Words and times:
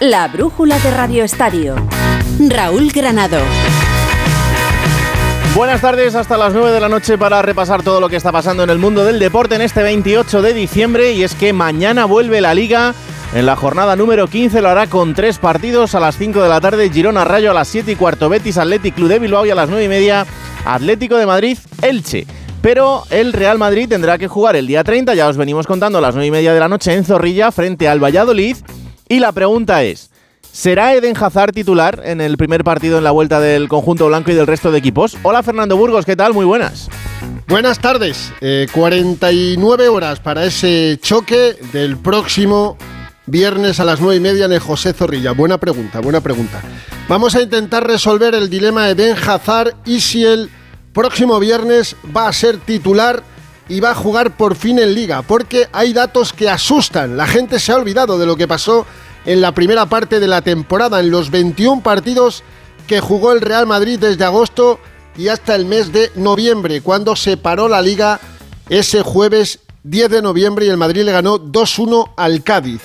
La 0.00 0.28
brújula 0.28 0.78
de 0.78 0.90
Radio 0.92 1.24
Estadio. 1.24 1.76
Raúl 2.48 2.90
Granado. 2.90 3.36
Buenas 5.54 5.82
tardes, 5.82 6.14
hasta 6.14 6.38
las 6.38 6.54
9 6.54 6.70
de 6.70 6.80
la 6.80 6.88
noche 6.88 7.18
para 7.18 7.42
repasar 7.42 7.82
todo 7.82 8.00
lo 8.00 8.08
que 8.08 8.16
está 8.16 8.32
pasando 8.32 8.62
en 8.62 8.70
el 8.70 8.78
mundo 8.78 9.04
del 9.04 9.18
deporte 9.18 9.56
en 9.56 9.60
este 9.60 9.82
28 9.82 10.40
de 10.40 10.54
diciembre 10.54 11.12
y 11.12 11.22
es 11.22 11.34
que 11.34 11.52
mañana 11.52 12.06
vuelve 12.06 12.40
la 12.40 12.54
liga 12.54 12.94
en 13.34 13.44
la 13.44 13.56
jornada 13.56 13.94
número 13.94 14.26
15 14.26 14.62
lo 14.62 14.70
hará 14.70 14.86
con 14.86 15.12
tres 15.12 15.36
partidos 15.36 15.94
a 15.94 16.00
las 16.00 16.16
5 16.16 16.42
de 16.42 16.48
la 16.48 16.62
tarde, 16.62 16.88
Girona 16.88 17.26
Rayo 17.26 17.50
a 17.50 17.54
las 17.54 17.68
7 17.68 17.92
y 17.92 17.96
cuarto, 17.96 18.30
Betis 18.30 18.56
Athletic 18.56 18.94
Club 18.94 19.08
de 19.08 19.18
Bilbao 19.18 19.44
y 19.44 19.50
a 19.50 19.54
las 19.54 19.68
9 19.68 19.84
y 19.84 19.88
media, 19.88 20.24
Atlético 20.64 21.18
de 21.18 21.26
Madrid 21.26 21.58
Elche. 21.82 22.26
Pero 22.62 23.04
el 23.10 23.34
Real 23.34 23.58
Madrid 23.58 23.86
tendrá 23.86 24.16
que 24.16 24.28
jugar 24.28 24.56
el 24.56 24.66
día 24.66 24.82
30, 24.82 25.14
ya 25.14 25.28
os 25.28 25.36
venimos 25.36 25.66
contando 25.66 25.98
a 25.98 26.00
las 26.00 26.14
9 26.14 26.26
y 26.26 26.30
media 26.30 26.54
de 26.54 26.60
la 26.60 26.68
noche 26.68 26.94
en 26.94 27.04
Zorrilla 27.04 27.52
frente 27.52 27.86
al 27.86 28.02
Valladolid. 28.02 28.56
Y 29.10 29.18
la 29.18 29.32
pregunta 29.32 29.82
es, 29.82 30.08
¿será 30.52 30.94
Eden 30.94 31.16
Hazard 31.16 31.52
titular 31.52 32.00
en 32.04 32.20
el 32.20 32.36
primer 32.36 32.62
partido 32.62 32.96
en 32.96 33.02
la 33.02 33.10
vuelta 33.10 33.40
del 33.40 33.66
conjunto 33.66 34.06
blanco 34.06 34.30
y 34.30 34.34
del 34.34 34.46
resto 34.46 34.70
de 34.70 34.78
equipos? 34.78 35.16
Hola 35.24 35.42
Fernando 35.42 35.76
Burgos, 35.76 36.06
¿qué 36.06 36.14
tal? 36.14 36.32
Muy 36.32 36.44
buenas. 36.44 36.88
Buenas 37.48 37.80
tardes, 37.80 38.32
49 38.72 39.84
eh, 39.84 39.88
horas 39.88 40.20
para 40.20 40.44
ese 40.44 40.96
choque 41.02 41.56
del 41.72 41.96
próximo 41.96 42.78
viernes 43.26 43.80
a 43.80 43.84
las 43.84 44.00
9 44.00 44.14
y 44.14 44.20
media 44.20 44.44
en 44.44 44.52
el 44.52 44.60
José 44.60 44.92
Zorrilla. 44.92 45.32
Buena 45.32 45.58
pregunta, 45.58 45.98
buena 45.98 46.20
pregunta. 46.20 46.62
Vamos 47.08 47.34
a 47.34 47.42
intentar 47.42 47.84
resolver 47.84 48.36
el 48.36 48.48
dilema 48.48 48.86
de 48.86 48.92
Eden 48.92 49.16
Hazard 49.28 49.74
y 49.86 49.98
si 49.98 50.24
el 50.24 50.50
próximo 50.92 51.40
viernes 51.40 51.96
va 52.16 52.28
a 52.28 52.32
ser 52.32 52.58
titular 52.58 53.24
y 53.70 53.78
va 53.78 53.92
a 53.92 53.94
jugar 53.94 54.36
por 54.36 54.56
fin 54.56 54.80
en 54.80 54.94
liga, 54.94 55.22
porque 55.22 55.68
hay 55.72 55.92
datos 55.92 56.32
que 56.32 56.50
asustan. 56.50 57.16
La 57.16 57.28
gente 57.28 57.60
se 57.60 57.70
ha 57.70 57.76
olvidado 57.76 58.18
de 58.18 58.26
lo 58.26 58.36
que 58.36 58.48
pasó 58.48 58.84
en 59.24 59.40
la 59.40 59.52
primera 59.52 59.86
parte 59.86 60.18
de 60.18 60.26
la 60.26 60.42
temporada, 60.42 60.98
en 60.98 61.10
los 61.10 61.30
21 61.30 61.80
partidos 61.80 62.42
que 62.88 62.98
jugó 62.98 63.30
el 63.30 63.40
Real 63.40 63.68
Madrid 63.68 64.00
desde 64.00 64.24
agosto 64.24 64.80
y 65.16 65.28
hasta 65.28 65.54
el 65.54 65.66
mes 65.66 65.92
de 65.92 66.10
noviembre, 66.16 66.80
cuando 66.80 67.14
se 67.14 67.36
paró 67.36 67.68
la 67.68 67.80
liga 67.80 68.18
ese 68.68 69.02
jueves 69.02 69.60
10 69.84 70.10
de 70.10 70.22
noviembre 70.22 70.66
y 70.66 70.68
el 70.68 70.76
Madrid 70.76 71.04
le 71.04 71.12
ganó 71.12 71.38
2-1 71.38 72.14
al 72.16 72.42
Cádiz. 72.42 72.82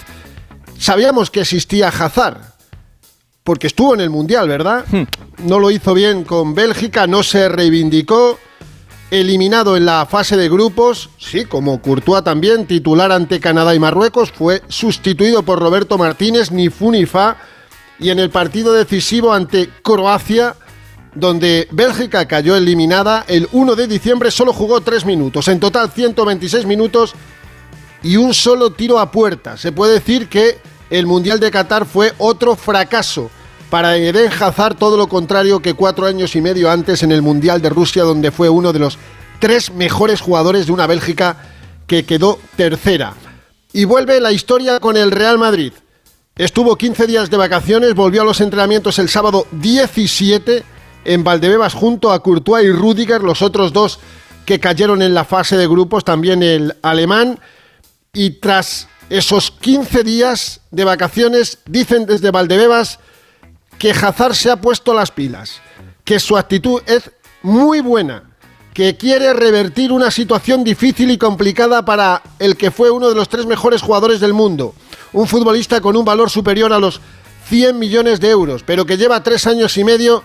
Sabíamos 0.78 1.32
que 1.32 1.42
existía 1.42 1.88
Hazard, 1.88 2.42
porque 3.44 3.66
estuvo 3.66 3.96
en 3.96 4.02
el 4.02 4.12
Mundial, 4.12 4.48
¿verdad? 4.48 4.86
Hmm. 4.92 5.04
No 5.40 5.58
lo 5.58 5.72
hizo 5.72 5.96
bien 5.96 6.26
con 6.26 6.54
Bélgica, 6.54 7.08
no 7.08 7.24
se 7.24 7.50
reivindicó. 7.50 8.38
Eliminado 9.12 9.78
en 9.78 9.86
la 9.86 10.06
fase 10.08 10.36
de 10.36 10.50
grupos, 10.50 11.12
sí, 11.20 11.46
como 11.46 11.80
Courtois 11.80 12.24
también, 12.24 12.66
titular 12.66 13.12
ante 13.12 13.40
Canadá 13.40 13.76
y 13.76 13.80
Marruecos, 13.80 14.32
fue 14.32 14.64
sustituido 14.68 15.44
por 15.44 15.60
Roberto 15.60 15.98
Martínez, 15.98 16.52
ni 16.52 16.70
fu 16.70 16.92
ni 16.92 17.06
fa, 17.06 17.38
y 18.00 18.10
en 18.10 18.18
el 18.18 18.32
partido 18.32 18.74
decisivo 18.74 19.32
ante 19.32 19.70
Croacia, 19.84 20.56
donde 21.14 21.68
Bélgica 21.72 22.28
cayó 22.28 22.56
eliminada, 22.56 23.24
el 23.28 23.48
1 23.52 23.76
de 23.76 23.88
diciembre 23.88 24.32
solo 24.32 24.52
jugó 24.54 24.82
3 24.82 25.06
minutos, 25.06 25.48
en 25.50 25.60
total 25.60 25.92
126 25.92 26.66
minutos 26.66 27.14
y 28.02 28.18
un 28.18 28.34
solo 28.34 28.72
tiro 28.72 29.00
a 29.00 29.12
puerta. 29.12 29.56
Se 29.56 29.72
puede 29.72 29.94
decir 29.94 30.28
que 30.28 30.58
el 30.90 31.06
Mundial 31.06 31.40
de 31.40 31.52
Qatar 31.52 31.86
fue 31.86 32.14
otro 32.18 32.56
fracaso 32.56 33.30
para 33.70 33.98
Eden 33.98 34.32
Hazard, 34.32 34.76
todo 34.76 34.98
lo 34.98 35.08
contrario 35.08 35.62
que 35.62 35.74
cuatro 35.74 36.06
años 36.06 36.36
y 36.36 36.42
medio 36.42 36.70
antes 36.70 37.04
en 37.04 37.12
el 37.12 37.22
Mundial 37.22 37.62
de 37.62 37.70
Rusia, 37.70 38.04
donde 38.04 38.32
fue 38.32 38.50
uno 38.50 38.74
de 38.74 38.80
los 38.80 38.98
tres 39.40 39.72
mejores 39.72 40.22
jugadores 40.22 40.66
de 40.66 40.72
una 40.72 40.88
Bélgica 40.88 41.38
que 41.88 42.06
quedó 42.06 42.40
tercera. 42.56 43.14
Y 43.74 43.86
vuelve 43.86 44.22
la 44.22 44.32
historia 44.32 44.80
con 44.80 44.98
el 44.98 45.12
Real 45.12 45.38
Madrid. 45.38 45.74
Estuvo 46.36 46.76
15 46.76 47.08
días 47.08 47.30
de 47.30 47.38
vacaciones, 47.38 47.96
volvió 47.96 48.22
a 48.22 48.26
los 48.26 48.42
entrenamientos 48.42 49.00
el 49.00 49.10
sábado 49.10 49.48
17 49.52 50.64
en 51.06 51.24
Valdebebas 51.24 51.74
junto 51.74 52.12
a 52.12 52.22
Courtois 52.22 52.66
y 52.66 52.72
Rudiger, 52.72 53.22
los 53.22 53.42
otros 53.42 53.72
dos 53.72 54.00
que 54.46 54.60
cayeron 54.60 55.02
en 55.02 55.14
la 55.14 55.26
fase 55.26 55.58
de 55.58 55.68
grupos, 55.68 56.04
también 56.04 56.44
el 56.44 56.76
alemán. 56.82 57.40
Y 58.14 58.32
tras 58.32 58.88
esos 59.10 59.52
15 59.52 60.04
días 60.04 60.62
de 60.72 60.84
vacaciones, 60.84 61.60
dicen 61.66 62.06
desde 62.06 62.32
Valdebebas 62.32 63.00
que 63.78 63.92
Hazard 63.92 64.36
se 64.36 64.52
ha 64.52 64.58
puesto 64.58 64.94
las 64.94 65.12
pilas, 65.12 65.62
que 66.04 66.20
su 66.20 66.38
actitud 66.38 66.82
es 66.86 67.12
muy 67.42 67.82
buena, 67.82 68.24
que 68.74 68.98
quiere 68.98 69.34
revertir 69.34 69.92
una 69.92 70.12
situación 70.12 70.64
difícil 70.64 71.12
y 71.12 71.18
complicada 71.18 71.86
para 71.86 72.22
el 72.40 72.58
que 72.58 72.72
fue 72.72 72.92
uno 72.92 73.10
de 73.10 73.16
los 73.16 73.30
tres 73.30 73.46
mejores 73.46 73.82
jugadores 73.82 74.20
del 74.20 74.34
mundo, 74.34 74.74
un 75.14 75.28
futbolista 75.28 75.82
con 75.82 75.96
un 75.96 76.06
valor 76.06 76.30
superior 76.30 76.74
a 76.74 76.80
los 76.80 77.00
100 77.48 77.78
millones 77.78 78.20
de 78.20 78.30
euros, 78.30 78.64
pero 78.66 78.86
que 78.86 78.98
lleva 78.98 79.24
tres 79.24 79.48
años 79.48 79.78
y 79.78 79.84
medio 79.84 80.24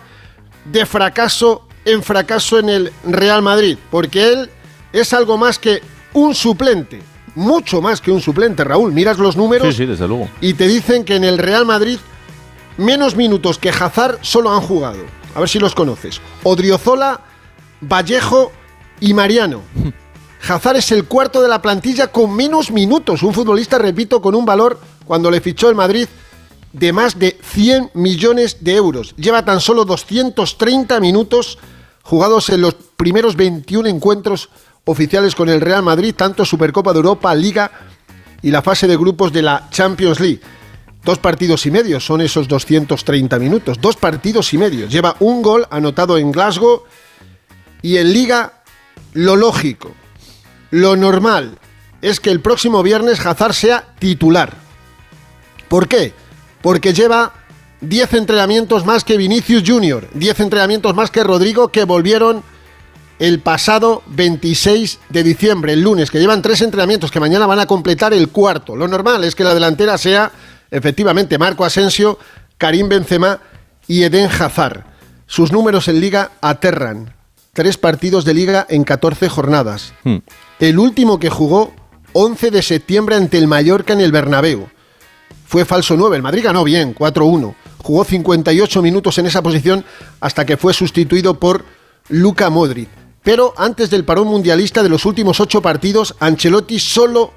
de 0.65 0.87
fracaso 0.87 1.67
en 1.85 2.03
fracaso 2.03 2.59
en 2.59 2.69
el 2.69 2.93
Real 3.05 3.43
Madrid, 3.43 3.79
porque 3.91 4.33
él 4.33 4.51
es 4.93 5.13
algo 5.13 5.39
más 5.39 5.59
que 5.59 5.83
un 6.13 6.35
suplente 6.35 7.03
mucho 7.35 7.81
más 7.81 8.01
que 8.01 8.11
un 8.11 8.21
suplente, 8.21 8.65
Raúl. 8.65 8.93
Miras 8.93 9.19
los 9.19 9.37
números 9.37 9.79
y 10.41 10.55
te 10.55 10.69
dicen 10.69 11.05
que 11.05 11.17
en 11.17 11.25
el 11.25 11.39
Real 11.39 11.65
Madrid 11.65 11.99
menos 12.81 13.15
minutos 13.15 13.59
que 13.59 13.71
Hazard 13.71 14.19
solo 14.23 14.53
han 14.53 14.61
jugado. 14.61 15.05
A 15.35 15.41
ver 15.41 15.49
si 15.49 15.59
los 15.59 15.75
conoces. 15.75 16.21
Odriozola, 16.43 17.21
Vallejo 17.81 18.51
y 18.99 19.15
Mariano. 19.15 19.63
Hazard 20.49 20.79
es 20.79 20.91
el 20.91 21.05
cuarto 21.05 21.43
de 21.43 21.49
la 21.49 21.63
plantilla 21.63 22.09
con 22.09 22.35
menos 22.35 22.71
minutos. 22.71 23.23
Un 23.23 23.35
futbolista, 23.35 23.79
repito, 23.79 24.21
con 24.21 24.35
un 24.35 24.45
valor, 24.45 24.81
cuando 25.05 25.31
le 25.31 25.41
fichó 25.41 25.69
el 25.69 25.77
Madrid, 25.77 26.09
de 26.73 26.93
más 26.93 27.19
de 27.19 27.39
100 27.43 27.91
millones 27.95 28.59
de 28.61 28.75
euros. 28.75 29.15
Lleva 29.17 29.45
tan 29.45 29.61
solo 29.61 29.85
230 29.85 30.99
minutos 31.01 31.59
jugados 32.03 32.49
en 32.49 32.63
los 32.63 32.75
primeros 32.75 33.37
21 33.37 33.89
encuentros 33.89 34.49
oficiales 34.85 35.35
con 35.35 35.49
el 35.49 35.61
Real 35.61 35.83
Madrid, 35.83 36.15
tanto 36.17 36.45
Supercopa 36.45 36.93
de 36.93 36.99
Europa, 36.99 37.35
Liga 37.35 37.71
y 38.43 38.51
la 38.51 38.63
fase 38.63 38.87
de 38.87 38.97
grupos 38.97 39.33
de 39.33 39.43
la 39.43 39.69
Champions 39.71 40.19
League. 40.21 40.41
Dos 41.05 41.19
partidos 41.19 41.65
y 41.67 41.71
medio 41.71 41.99
son 42.01 42.21
esos 42.21 42.47
230 42.47 43.39
minutos. 43.39 43.81
Dos 43.81 43.97
partidos 43.97 44.53
y 44.53 44.59
medio. 44.59 44.87
Lleva 44.87 45.17
un 45.21 45.43
gol 45.43 45.67
anotado 45.71 46.19
en 46.19 46.31
Glasgow 46.31 46.83
y 47.83 47.97
en 47.97 48.13
Liga 48.13 48.61
lo 49.13 49.37
lógico, 49.37 49.93
lo 50.71 50.97
normal 50.97 51.59
es 52.01 52.21
que 52.21 52.31
el 52.31 52.41
próximo 52.41 52.83
viernes 52.83 53.25
Hazard 53.25 53.55
sea 53.55 53.85
titular. 53.99 54.55
¿Por 55.69 55.89
qué? 55.89 56.15
Porque 56.63 56.93
lleva 56.93 57.35
10 57.81 58.15
entrenamientos 58.15 58.87
más 58.87 59.05
que 59.05 59.17
Vinicius 59.17 59.65
Jr., 59.67 60.09
10 60.15 60.41
entrenamientos 60.41 60.95
más 60.95 61.11
que 61.11 61.25
Rodrigo 61.25 61.69
que 61.69 61.85
volvieron 61.85 62.43
el 63.19 63.41
pasado 63.41 64.03
26 64.07 64.99
de 65.11 65.23
diciembre, 65.23 65.75
el 65.75 65.83
lunes, 65.83 66.11
que 66.11 66.21
llevan 66.21 66.41
tres 66.41 66.63
entrenamientos 66.63 67.11
que 67.11 67.21
mañana 67.21 67.47
van 67.47 67.59
a 67.59 67.67
completar 67.67 68.15
el 68.15 68.31
cuarto. 68.31 68.77
Lo 68.77 68.89
normal 68.89 69.25
es 69.25 69.35
que 69.35 69.45
la 69.45 69.53
delantera 69.53 69.99
sea 69.99 70.33
efectivamente 70.71 71.39
Marco 71.39 71.65
Asensio, 71.65 72.19
Karim 72.59 72.89
Benzema 72.89 73.41
y 73.87 74.03
Eden 74.03 74.29
Hazard. 74.31 74.85
Sus 75.27 75.53
números 75.53 75.89
en 75.89 76.01
liga 76.01 76.33
aterran. 76.41 77.15
Tres 77.53 77.77
partidos 77.77 78.25
de 78.25 78.35
liga 78.35 78.67
en 78.69 78.85
14 78.85 79.29
jornadas. 79.29 79.93
Hmm. 80.05 80.19
El 80.59 80.79
último 80.79 81.19
que 81.19 81.31
jugó 81.31 81.73
11 82.13 82.51
de 82.51 82.63
septiembre 82.63 83.17
ante 83.17 83.39
el 83.39 83.47
Mallorca 83.47 83.93
en 83.93 84.01
el 84.01 84.13
Bernabéu. 84.13 84.69
Fue 85.47 85.65
falso 85.65 85.97
9, 85.97 86.17
el 86.17 86.23
Madrid 86.23 86.45
ganó 86.45 86.63
bien, 86.65 86.95
4-1. 86.95 87.55
Jugó 87.79 88.05
58 88.05 88.83
minutos 88.83 89.19
en 89.19 89.27
esa 89.27 89.43
posición 89.43 89.85
hasta 90.21 90.45
que 90.47 90.57
fue 90.57 90.75
sustituido 90.75 91.41
por 91.41 91.65
Luka 92.09 92.51
Modric. 92.51 92.89
Pero 93.23 93.55
antes 93.57 93.91
del 93.91 94.05
parón 94.05 94.29
mundialista 94.29 94.83
de 94.83 94.89
los 94.89 95.05
últimos 95.05 95.41
ocho 95.41 95.61
partidos, 95.61 96.15
Ancelotti 96.21 96.79
solo 96.79 97.33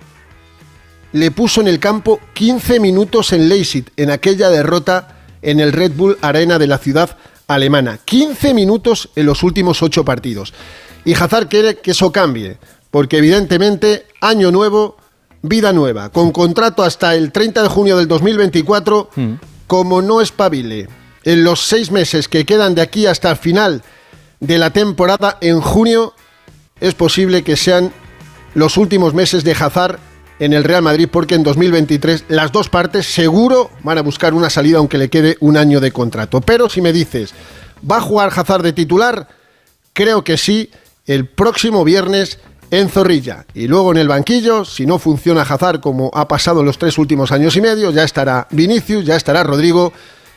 le 1.13 1.31
puso 1.31 1.61
en 1.61 1.67
el 1.67 1.79
campo 1.79 2.19
15 2.33 2.79
minutos 2.79 3.31
en 3.33 3.47
Leipzig, 3.47 3.85
en 3.95 4.11
aquella 4.11 4.49
derrota 4.49 5.19
en 5.41 5.59
el 5.59 5.71
Red 5.71 5.93
Bull 5.93 6.17
Arena 6.21 6.59
de 6.59 6.67
la 6.67 6.77
ciudad 6.77 7.17
alemana. 7.47 7.99
15 8.03 8.53
minutos 8.53 9.09
en 9.15 9.25
los 9.25 9.43
últimos 9.43 9.81
ocho 9.81 10.03
partidos. 10.03 10.53
Y 11.05 11.13
Hazard 11.13 11.47
quiere 11.47 11.77
que 11.77 11.91
eso 11.91 12.11
cambie, 12.11 12.57
porque 12.91 13.17
evidentemente 13.17 14.07
año 14.21 14.51
nuevo, 14.51 14.97
vida 15.41 15.71
nueva, 15.71 16.09
con 16.09 16.31
contrato 16.31 16.83
hasta 16.83 17.15
el 17.15 17.31
30 17.31 17.63
de 17.63 17.67
junio 17.69 17.97
del 17.97 18.07
2024, 18.07 19.09
mm. 19.15 19.33
como 19.67 20.01
no 20.01 20.21
espabile 20.21 20.87
en 21.23 21.43
los 21.43 21.61
seis 21.61 21.91
meses 21.91 22.27
que 22.27 22.45
quedan 22.45 22.75
de 22.75 22.81
aquí 22.81 23.05
hasta 23.05 23.31
el 23.31 23.37
final 23.37 23.83
de 24.39 24.57
la 24.57 24.71
temporada 24.71 25.37
en 25.41 25.61
junio 25.61 26.13
es 26.79 26.95
posible 26.95 27.43
que 27.43 27.55
sean 27.55 27.93
los 28.55 28.77
últimos 28.77 29.13
meses 29.13 29.43
de 29.43 29.53
Hazard 29.53 29.99
en 30.39 30.53
el 30.53 30.63
Real 30.63 30.81
Madrid 30.81 31.07
porque 31.11 31.35
en 31.35 31.43
2023 31.43 32.25
las 32.27 32.51
dos 32.51 32.69
partes 32.69 33.05
seguro 33.05 33.69
van 33.83 33.97
a 33.97 34.01
buscar 34.01 34.33
una 34.33 34.49
salida 34.49 34.77
aunque 34.77 34.97
le 34.97 35.09
quede 35.09 35.37
un 35.39 35.57
año 35.57 35.79
de 35.79 35.91
contrato. 35.91 36.41
Pero 36.41 36.69
si 36.69 36.81
me 36.81 36.93
dices, 36.93 37.33
¿va 37.89 37.97
a 37.97 38.01
jugar 38.01 38.31
Hazard 38.35 38.63
de 38.63 38.73
titular? 38.73 39.27
Creo 39.93 40.23
que 40.23 40.37
sí, 40.37 40.71
el 41.05 41.27
próximo 41.27 41.83
viernes 41.83 42.39
en 42.71 42.89
Zorrilla. 42.89 43.45
Y 43.53 43.67
luego 43.67 43.91
en 43.91 43.97
el 43.97 44.07
banquillo, 44.07 44.65
si 44.65 44.85
no 44.87 44.97
funciona 44.97 45.43
Hazard 45.43 45.79
como 45.79 46.09
ha 46.13 46.27
pasado 46.27 46.61
en 46.61 46.65
los 46.65 46.79
tres 46.79 46.97
últimos 46.97 47.31
años 47.31 47.55
y 47.55 47.61
medio, 47.61 47.91
ya 47.91 48.03
estará 48.03 48.47
Vinicius, 48.49 49.05
ya 49.05 49.15
estará 49.15 49.43
Rodrigo, 49.43 49.93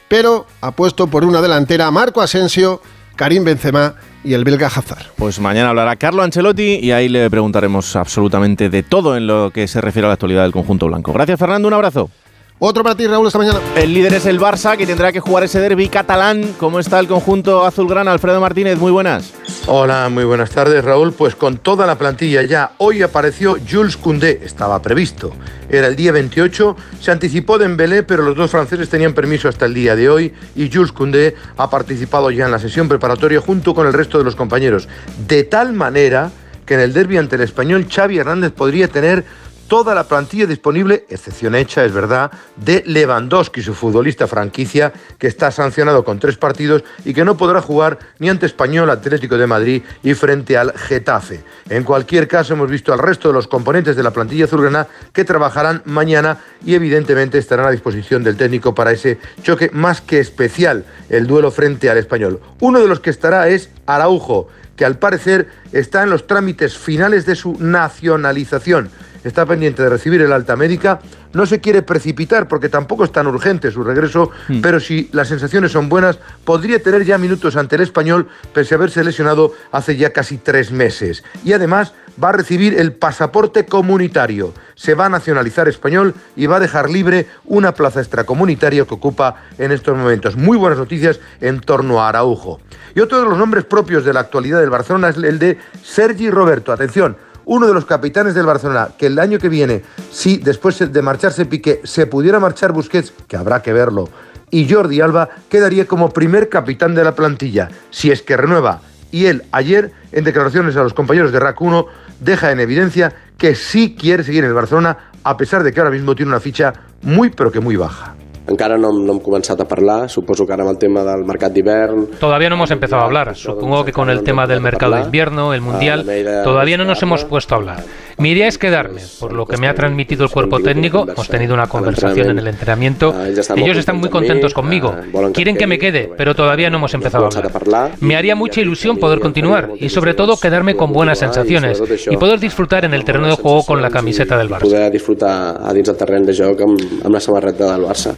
pero 0.09 0.47
ha 0.61 0.73
puesto 0.73 1.07
por 1.07 1.25
una 1.25 1.41
delantera 1.41 1.91
Marco 1.91 2.21
Asensio, 2.21 2.83
Karim 3.17 3.45
Benzema 3.45 3.95
y 4.23 4.35
el 4.35 4.45
belga 4.45 4.67
Hazard. 4.67 5.07
Pues 5.17 5.41
mañana 5.41 5.71
hablará 5.71 5.97
Carlo 5.97 6.23
Ancelotti 6.23 6.79
y 6.83 6.93
ahí 6.93 7.09
le 7.09 7.29
preguntaremos 7.31 7.97
absolutamente 7.97 8.69
de 8.69 8.83
todo 8.83 9.17
en 9.17 9.27
lo 9.27 9.51
que 9.51 9.67
se 9.67 9.81
refiere 9.81 10.07
a 10.07 10.09
la 10.09 10.15
actualidad 10.15 10.43
del 10.43 10.53
conjunto 10.53 10.87
blanco. 10.87 11.13
Gracias 11.13 11.39
Fernando, 11.39 11.67
un 11.69 11.75
abrazo. 11.75 12.11
Otro 12.58 12.82
para 12.82 12.94
ti, 12.94 13.06
Raúl, 13.06 13.26
esta 13.26 13.37
mañana. 13.37 13.61
El 13.76 13.93
líder 13.93 14.14
es 14.14 14.25
el 14.25 14.41
Barça, 14.41 14.79
que 14.79 14.87
tendrá 14.87 15.12
que 15.12 15.20
jugar 15.20 15.44
ese 15.44 15.61
derby 15.61 15.91
catalán. 15.91 16.55
¿Cómo 16.58 16.81
está 16.81 16.99
el 16.99 17.06
conjunto 17.06 17.67
azulgrana? 17.67 18.12
Alfredo 18.12 18.41
Martínez, 18.41 18.79
muy 18.79 18.91
buenas. 18.91 19.35
Hola, 19.67 20.08
muy 20.08 20.25
buenas 20.25 20.49
tardes, 20.49 20.82
Raúl. 20.82 21.12
Pues 21.12 21.35
con 21.35 21.58
toda 21.58 21.87
la 21.87 21.99
plantilla 21.99 22.44
ya. 22.44 22.73
Hoy 22.79 23.03
apareció 23.03 23.58
Jules 23.70 23.99
Koundé, 23.99 24.41
estaba 24.43 24.81
previsto. 24.81 25.32
Era 25.69 25.88
el 25.88 25.97
día 25.97 26.12
28, 26.12 26.76
se 26.99 27.11
anticipó 27.11 27.58
Dembélé, 27.58 28.05
pero 28.05 28.23
los 28.23 28.35
dos 28.35 28.50
franceses 28.50 28.88
tenían 28.88 29.12
permiso 29.12 29.50
hasta 29.50 29.67
el 29.67 29.75
día 29.75 29.94
de 29.94 30.09
hoy 30.09 30.32
y 30.55 30.73
Jules 30.73 30.93
Koundé 30.93 31.35
ha 31.59 31.69
participado 31.69 32.31
ya 32.31 32.47
en 32.47 32.52
la 32.52 32.59
sesión 32.59 32.88
preparatoria 32.88 33.43
junto 33.43 33.75
con 33.75 33.87
el 33.87 33.93
resto 33.93 34.17
de 34.17 34.25
los 34.25 34.35
compañeros. 34.35 34.88
De 35.29 35.44
tal 35.44 35.75
manera 35.75 36.31
que 36.64 36.75
en 36.75 36.81
el 36.81 36.94
derby 36.94 37.19
ante 37.19 37.37
el 37.37 37.43
español 37.43 37.87
Xavi 37.88 38.19
Hernández 38.19 38.52
podría 38.52 38.88
tener 38.88 39.25
toda 39.69 39.95
la 39.95 40.05
plantilla 40.05 40.47
disponible, 40.47 41.07
excepción 41.09 41.55
hecha, 41.55 41.85
es 41.85 41.93
verdad, 41.93 42.31
de 42.57 42.83
Lewandowski, 42.87 43.63
su 43.63 43.75
futbolista 43.75 44.27
franquicia, 44.27 44.93
que 45.19 45.27
está 45.27 45.51
sancionado 45.51 46.05
con 46.05 46.19
tres 46.19 46.37
partidos 46.37 46.85
y 47.05 47.15
que 47.15 47.25
no 47.25 47.37
podrá 47.37 47.61
jugar 47.61 47.99
ni 48.19 48.29
ante 48.29 48.47
Español, 48.47 48.91
Atlético 48.91 49.37
de 49.37 49.47
Madrid 49.47 49.83
y 50.03 50.15
frente 50.15 50.57
al 50.57 50.73
Getafe. 50.77 51.43
En 51.69 51.85
cualquier 51.85 52.29
caso, 52.29 52.55
hemos 52.55 52.71
visto 52.71 52.93
al 52.93 52.99
resto 52.99 53.29
de 53.29 53.35
los 53.35 53.49
componentes 53.49 53.97
de 53.97 54.03
la 54.03 54.13
plantilla 54.13 54.45
azulgrana 54.45 54.87
que 55.13 55.25
trabajarán 55.25 55.83
mañana 55.85 56.39
y 56.65 56.75
evidentemente 56.75 57.39
estarán 57.39 57.67
a 57.67 57.71
disposición 57.71 58.23
del 58.23 58.37
técnico 58.37 58.75
para 58.75 58.93
ese 58.93 59.19
choque 59.43 59.71
más 59.73 60.01
que 60.01 60.21
especial, 60.21 60.85
el 61.09 61.27
duelo 61.27 61.51
frente 61.51 61.91
al 61.91 61.99
Español. 61.99 62.41
Uno 62.61 62.81
de 62.81 62.89
los 62.89 63.01
que 63.01 63.11
estará 63.11 63.49
es 63.49 63.71
Araujo, 63.87 64.49
que 64.77 64.85
al 64.85 64.99
parecer 64.99 65.49
está 65.73 66.03
en 66.03 66.11
los 66.11 66.27
trámites 66.27 66.77
finales 66.77 67.27
de 67.27 67.35
su 67.35 67.57
nacionalización 67.59 68.91
está 69.28 69.46
pendiente 69.46 69.82
de 69.82 69.88
recibir 69.88 70.23
el 70.23 70.32
alta 70.32 70.56
médica, 70.56 71.00
no 71.32 71.46
se 71.46 71.61
quiere 71.61 71.82
precipitar 71.82 72.49
porque 72.49 72.69
tampoco 72.69 73.05
es 73.05 73.12
tan 73.12 73.26
urgente 73.26 73.70
su 73.70 73.82
regreso, 73.82 74.31
mm. 74.49 74.61
pero 74.61 74.81
si 74.81 75.08
las 75.12 75.28
sensaciones 75.28 75.73
son 75.73 75.88
buenas, 75.88 76.19
podría 76.44 76.82
tener 76.82 77.05
ya 77.05 77.19
minutos 77.19 77.56
ante 77.56 77.76
el 77.76 77.82
español, 77.82 78.28
pese 78.52 78.75
a 78.75 78.78
haberse 78.78 79.05
lesionado 79.05 79.52
hace 79.73 79.96
ya 79.96 80.11
casi 80.12 80.38
tres 80.38 80.70
meses. 80.73 81.25
Y 81.44 81.52
además 81.52 81.93
va 82.23 82.31
a 82.31 82.32
recibir 82.32 82.78
el 82.78 82.93
pasaporte 82.93 83.67
comunitario, 83.67 84.55
se 84.75 84.94
va 84.94 85.06
a 85.06 85.11
nacionalizar 85.11 85.69
español 85.69 86.14
y 86.34 86.46
va 86.46 86.56
a 86.56 86.61
dejar 86.61 86.88
libre 86.88 87.26
una 87.44 87.73
plaza 87.73 88.00
extracomunitaria 88.00 88.84
que 88.84 88.94
ocupa 88.94 89.44
en 89.58 89.73
estos 89.73 89.96
momentos. 89.96 90.37
Muy 90.37 90.56
buenas 90.56 90.78
noticias 90.78 91.20
en 91.40 91.61
torno 91.61 92.00
a 92.00 92.08
Araujo. 92.08 92.61
Y 92.94 93.00
otro 93.00 93.20
de 93.20 93.28
los 93.28 93.37
nombres 93.37 93.64
propios 93.64 94.05
de 94.05 94.12
la 94.14 94.20
actualidad 94.20 94.61
del 94.61 94.70
Barcelona 94.70 95.11
es 95.11 95.17
el 95.17 95.38
de 95.38 95.58
Sergi 95.82 96.31
Roberto. 96.31 96.73
Atención, 96.73 97.17
uno 97.47 97.67
de 97.67 97.75
los 97.75 97.87
capitanes 97.87 98.35
del 98.35 98.45
Barcelona, 98.45 98.91
que 98.99 99.07
el 99.07 99.19
año 99.19 99.39
que 99.39 99.49
viene, 99.49 99.83
si 100.11 100.37
después 100.37 100.79
de 100.93 101.03
marcharse 101.03 101.47
Piqué 101.47 101.81
se 101.85 102.07
pudiera 102.07 102.39
marchar 102.39 102.73
Busquets, 102.73 103.13
que 103.27 103.37
habrá 103.37 103.63
que 103.63 103.73
verlo, 103.73 104.09
y 104.51 104.71
Jordi 104.71 105.01
Alba 105.01 105.31
quedaría 105.49 105.87
como 105.87 106.11
primer 106.11 106.49
capitán 106.49 106.95
de 106.95 107.05
la 107.05 107.15
plantilla, 107.15 107.71
si 107.91 108.11
es 108.11 108.23
que 108.23 108.37
renueva. 108.37 108.81
Y 109.13 109.27
él 109.27 109.45
ayer, 109.53 109.93
en 110.13 110.25
declaraciones 110.25 110.77
a 110.77 110.83
los 110.83 110.93
compañeros 110.93 111.33
de 111.33 111.41
RAC 111.41 111.61
1, 111.61 111.87
deja 112.21 112.51
en 112.51 112.61
evidencia 112.61 113.15
que 113.39 113.55
sí 113.55 113.97
quiere 113.99 114.25
seguir 114.25 114.43
en 114.43 114.51
el 114.51 114.55
Barcelona, 114.55 114.99
a 115.23 115.37
pesar 115.37 115.63
de 115.63 115.73
que 115.73 115.81
ahora 115.81 115.93
mismo 115.93 116.15
tiene 116.15 116.31
una 116.31 116.41
ficha 116.41 116.73
muy, 117.03 117.31
pero 117.31 117.53
que 117.53 117.61
muy 117.61 117.77
baja. 117.77 118.15
Encara 118.47 118.77
no, 118.79 118.93
no 118.95 119.17
hem 119.17 119.21
començat 119.23 119.61
a 119.61 119.67
parlar, 119.67 120.09
suposo 120.09 120.47
que 120.47 120.55
el 120.55 120.79
tema 120.79 121.03
del 121.05 121.25
mercat 121.25 121.53
d'hivern... 121.53 122.07
Todavía 122.21 122.49
no 122.49 122.55
hemos 122.55 122.71
empezado 122.71 123.03
a 123.03 123.05
hablar, 123.05 123.35
supongo 123.35 123.85
que 123.85 123.93
con 123.93 124.09
el 124.09 124.23
tema 124.23 124.47
del 124.47 124.61
mercado 124.61 124.95
de 124.95 125.03
invierno, 125.03 125.53
el 125.53 125.61
mundial, 125.61 126.07
todavía 126.45 126.77
no 126.77 126.85
nos 126.85 127.03
hemos 127.03 127.25
puesto 127.25 127.55
a 127.55 127.59
hablar. 127.59 127.85
Mi 128.19 128.31
idea 128.31 128.47
es 128.47 128.57
quedarme, 128.57 129.03
por 129.21 129.33
lo 129.33 129.47
que 129.47 129.57
me 129.59 129.69
ha 129.69 129.75
transmitido 129.75 130.25
el 130.25 130.31
cuerpo 130.31 130.61
técnico, 130.61 131.07
hemos 131.09 131.29
tenido 131.29 131.55
una 131.55 131.67
conversación 131.67 132.31
en 132.31 132.39
el 132.39 132.47
entrenamiento, 132.47 133.15
ellos 133.25 133.77
están 133.77 133.99
muy 133.99 134.09
contentos 134.09 134.55
conmigo, 134.55 134.95
quieren 135.35 135.57
que 135.57 135.67
me 135.67 135.79
quede, 135.79 136.11
pero 136.17 136.35
todavía 136.35 136.71
no 136.71 136.79
hemos 136.79 136.95
empezado 136.95 137.25
a 137.25 137.29
hablar. 137.29 137.93
Me 138.01 138.17
haría 138.17 138.37
mucha 138.37 138.61
ilusión 138.61 138.97
poder 138.99 139.21
continuar 139.21 139.71
y 139.79 139.89
sobre 139.89 140.15
todo 140.15 140.39
quedarme 140.39 140.77
con 140.77 140.93
buenas 140.93 141.19
sensaciones 141.19 141.83
y 142.09 142.17
poder 142.17 142.39
disfrutar 142.41 142.85
en 142.85 142.95
el 142.95 143.05
terreno 143.05 143.27
de 143.27 143.35
juego 143.35 143.65
con 143.65 143.83
la 143.83 143.91
camiseta 143.91 144.39
del 144.39 144.49
Barça. 144.49 144.61
Poder 144.61 144.93
disfrutar 144.93 145.61
a 145.63 145.73
dins 145.75 145.89
del 145.89 145.97
terreny 145.97 146.25
de 146.27 146.35
joc 146.37 146.63
amb, 146.63 146.81
amb 147.05 147.15
la 147.15 147.21
samarreta 147.21 147.73
del 147.73 147.85
Barça. 147.85 148.15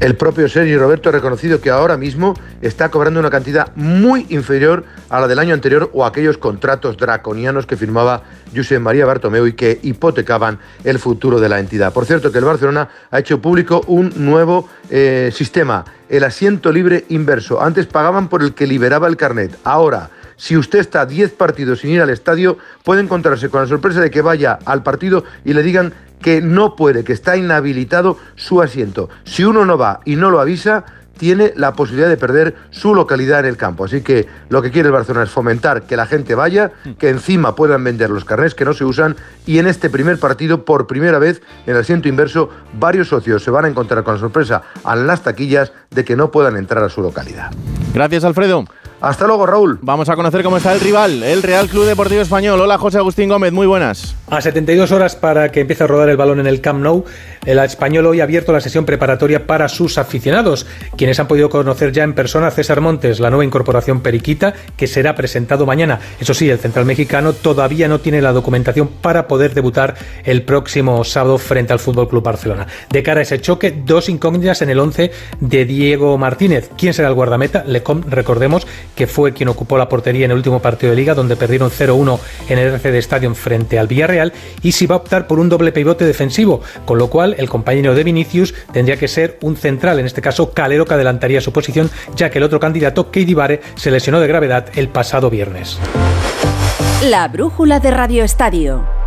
El 0.00 0.16
propio 0.16 0.48
Sergi 0.48 0.76
Roberto 0.76 1.08
ha 1.08 1.12
reconocido 1.12 1.60
que 1.60 1.70
ahora 1.70 1.96
mismo 1.96 2.34
está 2.60 2.90
cobrando 2.90 3.20
una 3.20 3.30
cantidad 3.30 3.70
muy 3.76 4.26
inferior 4.30 4.84
a 5.08 5.20
la 5.20 5.28
del 5.28 5.38
año 5.38 5.54
anterior 5.54 5.90
o 5.92 6.04
aquellos 6.04 6.38
contratos 6.38 6.96
draconianos 6.96 7.66
que 7.66 7.76
firmaba 7.76 8.22
Josep 8.54 8.80
María 8.80 9.06
Bartomeu 9.06 9.46
y 9.46 9.52
que 9.52 9.78
hipotecaban 9.82 10.58
el 10.82 10.98
futuro 10.98 11.38
de 11.38 11.48
la 11.48 11.60
entidad. 11.60 11.92
Por 11.92 12.04
cierto, 12.04 12.32
que 12.32 12.38
el 12.38 12.44
Barcelona 12.44 12.88
ha 13.10 13.18
hecho 13.20 13.40
público 13.40 13.82
un 13.86 14.12
nuevo 14.16 14.68
eh, 14.90 15.30
sistema, 15.32 15.84
el 16.08 16.24
asiento 16.24 16.72
libre 16.72 17.04
inverso. 17.08 17.62
Antes 17.62 17.86
pagaban 17.86 18.28
por 18.28 18.42
el 18.42 18.54
que 18.54 18.66
liberaba 18.66 19.06
el 19.06 19.16
carnet. 19.16 19.56
Ahora, 19.62 20.10
si 20.42 20.56
usted 20.56 20.80
está 20.80 21.06
10 21.06 21.34
partidos 21.34 21.78
sin 21.78 21.90
ir 21.90 22.02
al 22.02 22.10
estadio, 22.10 22.58
puede 22.82 23.00
encontrarse 23.00 23.48
con 23.48 23.60
la 23.60 23.68
sorpresa 23.68 24.00
de 24.00 24.10
que 24.10 24.22
vaya 24.22 24.58
al 24.64 24.82
partido 24.82 25.22
y 25.44 25.52
le 25.52 25.62
digan 25.62 25.94
que 26.20 26.42
no 26.42 26.74
puede, 26.74 27.04
que 27.04 27.12
está 27.12 27.36
inhabilitado 27.36 28.18
su 28.34 28.60
asiento. 28.60 29.08
Si 29.22 29.44
uno 29.44 29.64
no 29.64 29.78
va 29.78 30.00
y 30.04 30.16
no 30.16 30.32
lo 30.32 30.40
avisa, 30.40 30.84
tiene 31.16 31.52
la 31.54 31.74
posibilidad 31.74 32.08
de 32.08 32.16
perder 32.16 32.56
su 32.70 32.92
localidad 32.92 33.38
en 33.38 33.46
el 33.46 33.56
campo. 33.56 33.84
Así 33.84 34.00
que 34.00 34.26
lo 34.48 34.62
que 34.62 34.72
quiere 34.72 34.88
el 34.88 34.92
Barcelona 34.92 35.26
es 35.26 35.30
fomentar 35.30 35.84
que 35.84 35.96
la 35.96 36.06
gente 36.06 36.34
vaya, 36.34 36.72
que 36.98 37.10
encima 37.10 37.54
puedan 37.54 37.84
vender 37.84 38.10
los 38.10 38.24
carnés 38.24 38.56
que 38.56 38.64
no 38.64 38.72
se 38.72 38.84
usan 38.84 39.14
y 39.46 39.60
en 39.60 39.68
este 39.68 39.90
primer 39.90 40.18
partido, 40.18 40.64
por 40.64 40.88
primera 40.88 41.20
vez 41.20 41.40
en 41.66 41.74
el 41.76 41.80
asiento 41.80 42.08
inverso, 42.08 42.50
varios 42.80 43.06
socios 43.06 43.44
se 43.44 43.52
van 43.52 43.66
a 43.66 43.68
encontrar 43.68 44.02
con 44.02 44.14
la 44.14 44.20
sorpresa 44.20 44.62
a 44.82 44.96
las 44.96 45.22
taquillas 45.22 45.72
de 45.90 46.04
que 46.04 46.16
no 46.16 46.32
puedan 46.32 46.56
entrar 46.56 46.82
a 46.82 46.88
su 46.88 47.00
localidad. 47.00 47.52
Gracias, 47.94 48.24
Alfredo. 48.24 48.64
Hasta 49.02 49.26
luego, 49.26 49.46
Raúl. 49.46 49.80
Vamos 49.82 50.08
a 50.08 50.14
conocer 50.14 50.44
cómo 50.44 50.58
está 50.58 50.72
el 50.72 50.78
rival, 50.78 51.24
el 51.24 51.42
Real 51.42 51.68
Club 51.68 51.86
Deportivo 51.86 52.20
Español. 52.20 52.60
Hola, 52.60 52.78
José 52.78 52.98
Agustín 52.98 53.28
Gómez, 53.28 53.52
muy 53.52 53.66
buenas. 53.66 54.14
A 54.28 54.40
72 54.40 54.92
horas 54.92 55.16
para 55.16 55.50
que 55.50 55.62
empiece 55.62 55.82
a 55.82 55.88
rodar 55.88 56.08
el 56.08 56.16
balón 56.16 56.38
en 56.38 56.46
el 56.46 56.60
Camp 56.60 56.80
Nou, 56.80 57.04
el 57.44 57.58
español 57.58 58.06
hoy 58.06 58.20
ha 58.20 58.22
abierto 58.22 58.52
la 58.52 58.60
sesión 58.60 58.84
preparatoria 58.84 59.48
para 59.48 59.68
sus 59.68 59.98
aficionados, 59.98 60.68
quienes 60.96 61.18
han 61.18 61.26
podido 61.26 61.50
conocer 61.50 61.90
ya 61.90 62.04
en 62.04 62.14
persona 62.14 62.46
a 62.46 62.50
César 62.52 62.80
Montes, 62.80 63.18
la 63.18 63.30
nueva 63.30 63.44
incorporación 63.44 64.02
periquita, 64.02 64.54
que 64.76 64.86
será 64.86 65.16
presentado 65.16 65.66
mañana. 65.66 65.98
Eso 66.20 66.32
sí, 66.32 66.48
el 66.48 66.60
central 66.60 66.84
mexicano 66.84 67.32
todavía 67.32 67.88
no 67.88 67.98
tiene 67.98 68.22
la 68.22 68.32
documentación 68.32 68.86
para 68.86 69.26
poder 69.26 69.52
debutar 69.52 69.96
el 70.22 70.44
próximo 70.44 71.02
sábado 71.02 71.38
frente 71.38 71.72
al 71.72 71.80
Fútbol 71.80 72.08
Club 72.08 72.22
Barcelona. 72.22 72.68
De 72.88 73.02
cara 73.02 73.18
a 73.18 73.22
ese 73.24 73.40
choque, 73.40 73.74
dos 73.84 74.08
incógnitas 74.08 74.62
en 74.62 74.70
el 74.70 74.78
11 74.78 75.10
de 75.40 75.64
Diego 75.64 76.16
Martínez. 76.18 76.70
¿Quién 76.78 76.94
será 76.94 77.08
el 77.08 77.14
guardameta? 77.14 77.64
Lecom, 77.66 78.02
recordemos 78.08 78.64
que 78.94 79.06
fue 79.06 79.32
quien 79.32 79.48
ocupó 79.48 79.78
la 79.78 79.88
portería 79.88 80.24
en 80.24 80.30
el 80.30 80.36
último 80.36 80.60
partido 80.60 80.90
de 80.90 80.96
liga, 80.96 81.14
donde 81.14 81.36
perdieron 81.36 81.70
0-1 81.70 82.18
en 82.48 82.58
el 82.58 82.68
RC 82.68 82.92
de 82.92 82.98
Stadium 82.98 83.34
frente 83.34 83.78
al 83.78 83.86
Villarreal, 83.86 84.32
y 84.62 84.72
si 84.72 84.86
va 84.86 84.96
a 84.96 84.98
optar 84.98 85.26
por 85.26 85.38
un 85.38 85.48
doble 85.48 85.72
pivote 85.72 86.04
defensivo, 86.04 86.60
con 86.84 86.98
lo 86.98 87.08
cual 87.08 87.34
el 87.38 87.48
compañero 87.48 87.94
de 87.94 88.04
Vinicius 88.04 88.54
tendría 88.72 88.96
que 88.96 89.08
ser 89.08 89.38
un 89.42 89.56
central, 89.56 89.98
en 89.98 90.06
este 90.06 90.22
caso 90.22 90.52
Calero, 90.52 90.84
que 90.84 90.94
adelantaría 90.94 91.40
su 91.40 91.52
posición, 91.52 91.90
ya 92.16 92.30
que 92.30 92.38
el 92.38 92.44
otro 92.44 92.60
candidato, 92.60 93.10
Keidi 93.10 93.34
Vare, 93.34 93.60
se 93.76 93.90
lesionó 93.90 94.20
de 94.20 94.28
gravedad 94.28 94.66
el 94.74 94.88
pasado 94.88 95.30
viernes. 95.30 95.78
La 97.04 97.26
brújula 97.28 97.80
de 97.80 97.90
Radio 97.90 98.22
Estadio. 98.22 99.01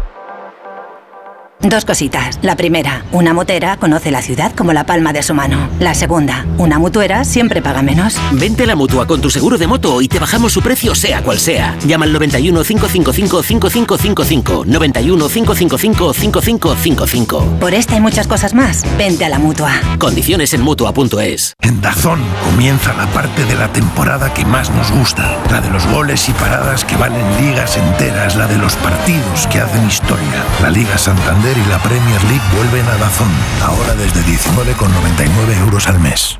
Dos 1.66 1.84
cositas. 1.84 2.38
La 2.44 2.56
primera, 2.56 3.06
una 3.12 3.34
motera 3.34 3.78
conoce 3.78 4.12
la 4.12 4.22
ciudad 4.22 4.54
como 4.54 4.72
la 4.72 4.86
palma 4.86 5.14
de 5.14 5.24
su 5.24 5.34
mano. 5.34 5.68
La 5.80 5.96
segunda, 5.96 6.46
una 6.60 6.78
mutuera 6.78 7.26
siempre 7.26 7.64
paga 7.64 7.82
menos. 7.82 8.18
Vente 8.34 8.64
a 8.64 8.68
la 8.68 8.76
mutua 8.76 9.08
con 9.08 9.20
tu 9.20 9.32
seguro 9.32 9.58
de 9.58 9.66
moto 9.66 10.00
y 10.00 10.08
te 10.08 10.20
bajamos 10.20 10.54
su 10.54 10.62
precio 10.62 10.94
sea 10.94 11.24
cual 11.24 11.40
sea. 11.40 11.76
Llama 11.88 12.06
al 12.06 12.14
91 12.14 12.64
555 12.64 13.42
5555. 13.42 14.66
91 14.68 15.28
555 15.28 16.14
5555. 16.14 17.60
Por 17.60 17.74
esta 17.74 17.96
y 17.96 18.00
muchas 18.00 18.28
cosas 18.28 18.54
más, 18.54 18.86
vente 18.96 19.26
a 19.26 19.30
la 19.30 19.40
mutua. 19.40 19.72
Condiciones 19.98 20.54
en 20.54 20.62
mutua.es. 20.62 21.56
En 21.62 21.82
Dazón 21.82 22.20
comienza 22.44 22.94
la 22.94 23.08
parte 23.08 23.44
de 23.46 23.56
la 23.56 23.74
temporada 23.74 24.32
que 24.36 24.46
más 24.46 24.70
nos 24.70 24.92
gusta. 24.92 25.40
La 25.50 25.62
de 25.62 25.72
los 25.72 25.88
goles 25.88 26.30
y 26.30 26.34
paradas 26.34 26.86
que 26.86 26.96
valen 26.96 27.26
ligas 27.42 27.76
enteras. 27.76 28.36
La 28.36 28.46
de 28.46 28.60
los 28.60 28.76
partidos 28.76 29.48
que 29.48 29.62
hacen 29.62 29.88
historia. 29.88 30.46
La 30.62 30.70
Liga 30.70 31.00
Santander 31.00 31.55
y 31.58 31.70
la 31.70 31.80
Premier 31.80 32.22
League 32.26 32.42
vuelven 32.56 32.86
a 32.88 32.98
Dazón, 32.98 33.32
ahora 33.62 33.96
desde 33.96 34.22
19,99 34.22 35.58
euros 35.60 35.88
al 35.88 36.00
mes. 36.00 36.40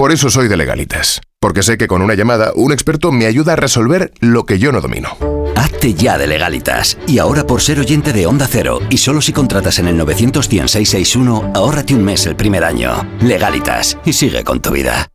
Por 0.00 0.12
eso 0.12 0.30
soy 0.30 0.48
de 0.48 0.56
legalitas, 0.56 1.20
porque 1.38 1.62
sé 1.62 1.76
que 1.76 1.86
con 1.86 2.00
una 2.00 2.14
llamada 2.14 2.52
un 2.54 2.72
experto 2.72 3.12
me 3.12 3.26
ayuda 3.26 3.52
a 3.52 3.56
resolver 3.56 4.14
lo 4.20 4.46
que 4.46 4.58
yo 4.58 4.72
no 4.72 4.80
domino. 4.80 5.10
Hazte 5.56 5.92
ya 5.92 6.16
de 6.16 6.26
legalitas. 6.26 6.96
Y 7.06 7.18
ahora 7.18 7.46
por 7.46 7.60
ser 7.60 7.78
oyente 7.78 8.14
de 8.14 8.26
Onda 8.26 8.46
Cero, 8.50 8.80
y 8.88 8.96
solo 8.96 9.20
si 9.20 9.34
contratas 9.34 9.78
en 9.78 9.88
el 9.88 9.98
91661, 9.98 11.52
ahórrate 11.54 11.94
un 11.94 12.02
mes 12.02 12.24
el 12.24 12.34
primer 12.34 12.64
año. 12.64 13.06
Legalitas, 13.20 13.98
y 14.06 14.14
sigue 14.14 14.42
con 14.42 14.62
tu 14.62 14.70
vida. 14.70 15.08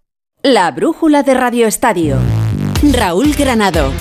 La 0.43 0.69
brújula 0.69 1.23
de 1.23 1.33
Radio 1.33 1.65
Estadio. 1.65 2.17
Raúl 2.93 3.33
Granado. 3.33 3.91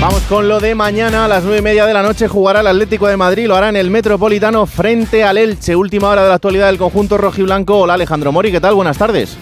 Vamos 0.00 0.22
con 0.28 0.46
lo 0.46 0.60
de 0.60 0.76
mañana 0.76 1.24
a 1.24 1.28
las 1.28 1.42
nueve 1.42 1.58
y 1.58 1.62
media 1.62 1.84
de 1.84 1.94
la 1.94 2.04
noche 2.04 2.28
jugará 2.28 2.60
el 2.60 2.68
Atlético 2.68 3.08
de 3.08 3.16
Madrid, 3.16 3.48
lo 3.48 3.56
hará 3.56 3.70
en 3.70 3.76
el 3.76 3.90
Metropolitano 3.90 4.66
frente 4.66 5.24
al 5.24 5.36
Elche. 5.36 5.74
Última 5.74 6.10
hora 6.10 6.22
de 6.22 6.28
la 6.28 6.36
actualidad 6.36 6.68
del 6.68 6.78
conjunto 6.78 7.18
rojiblanco. 7.18 7.80
Hola 7.80 7.94
Alejandro 7.94 8.30
Mori, 8.30 8.52
¿qué 8.52 8.60
tal? 8.60 8.76
Buenas 8.76 8.98
tardes. 8.98 9.36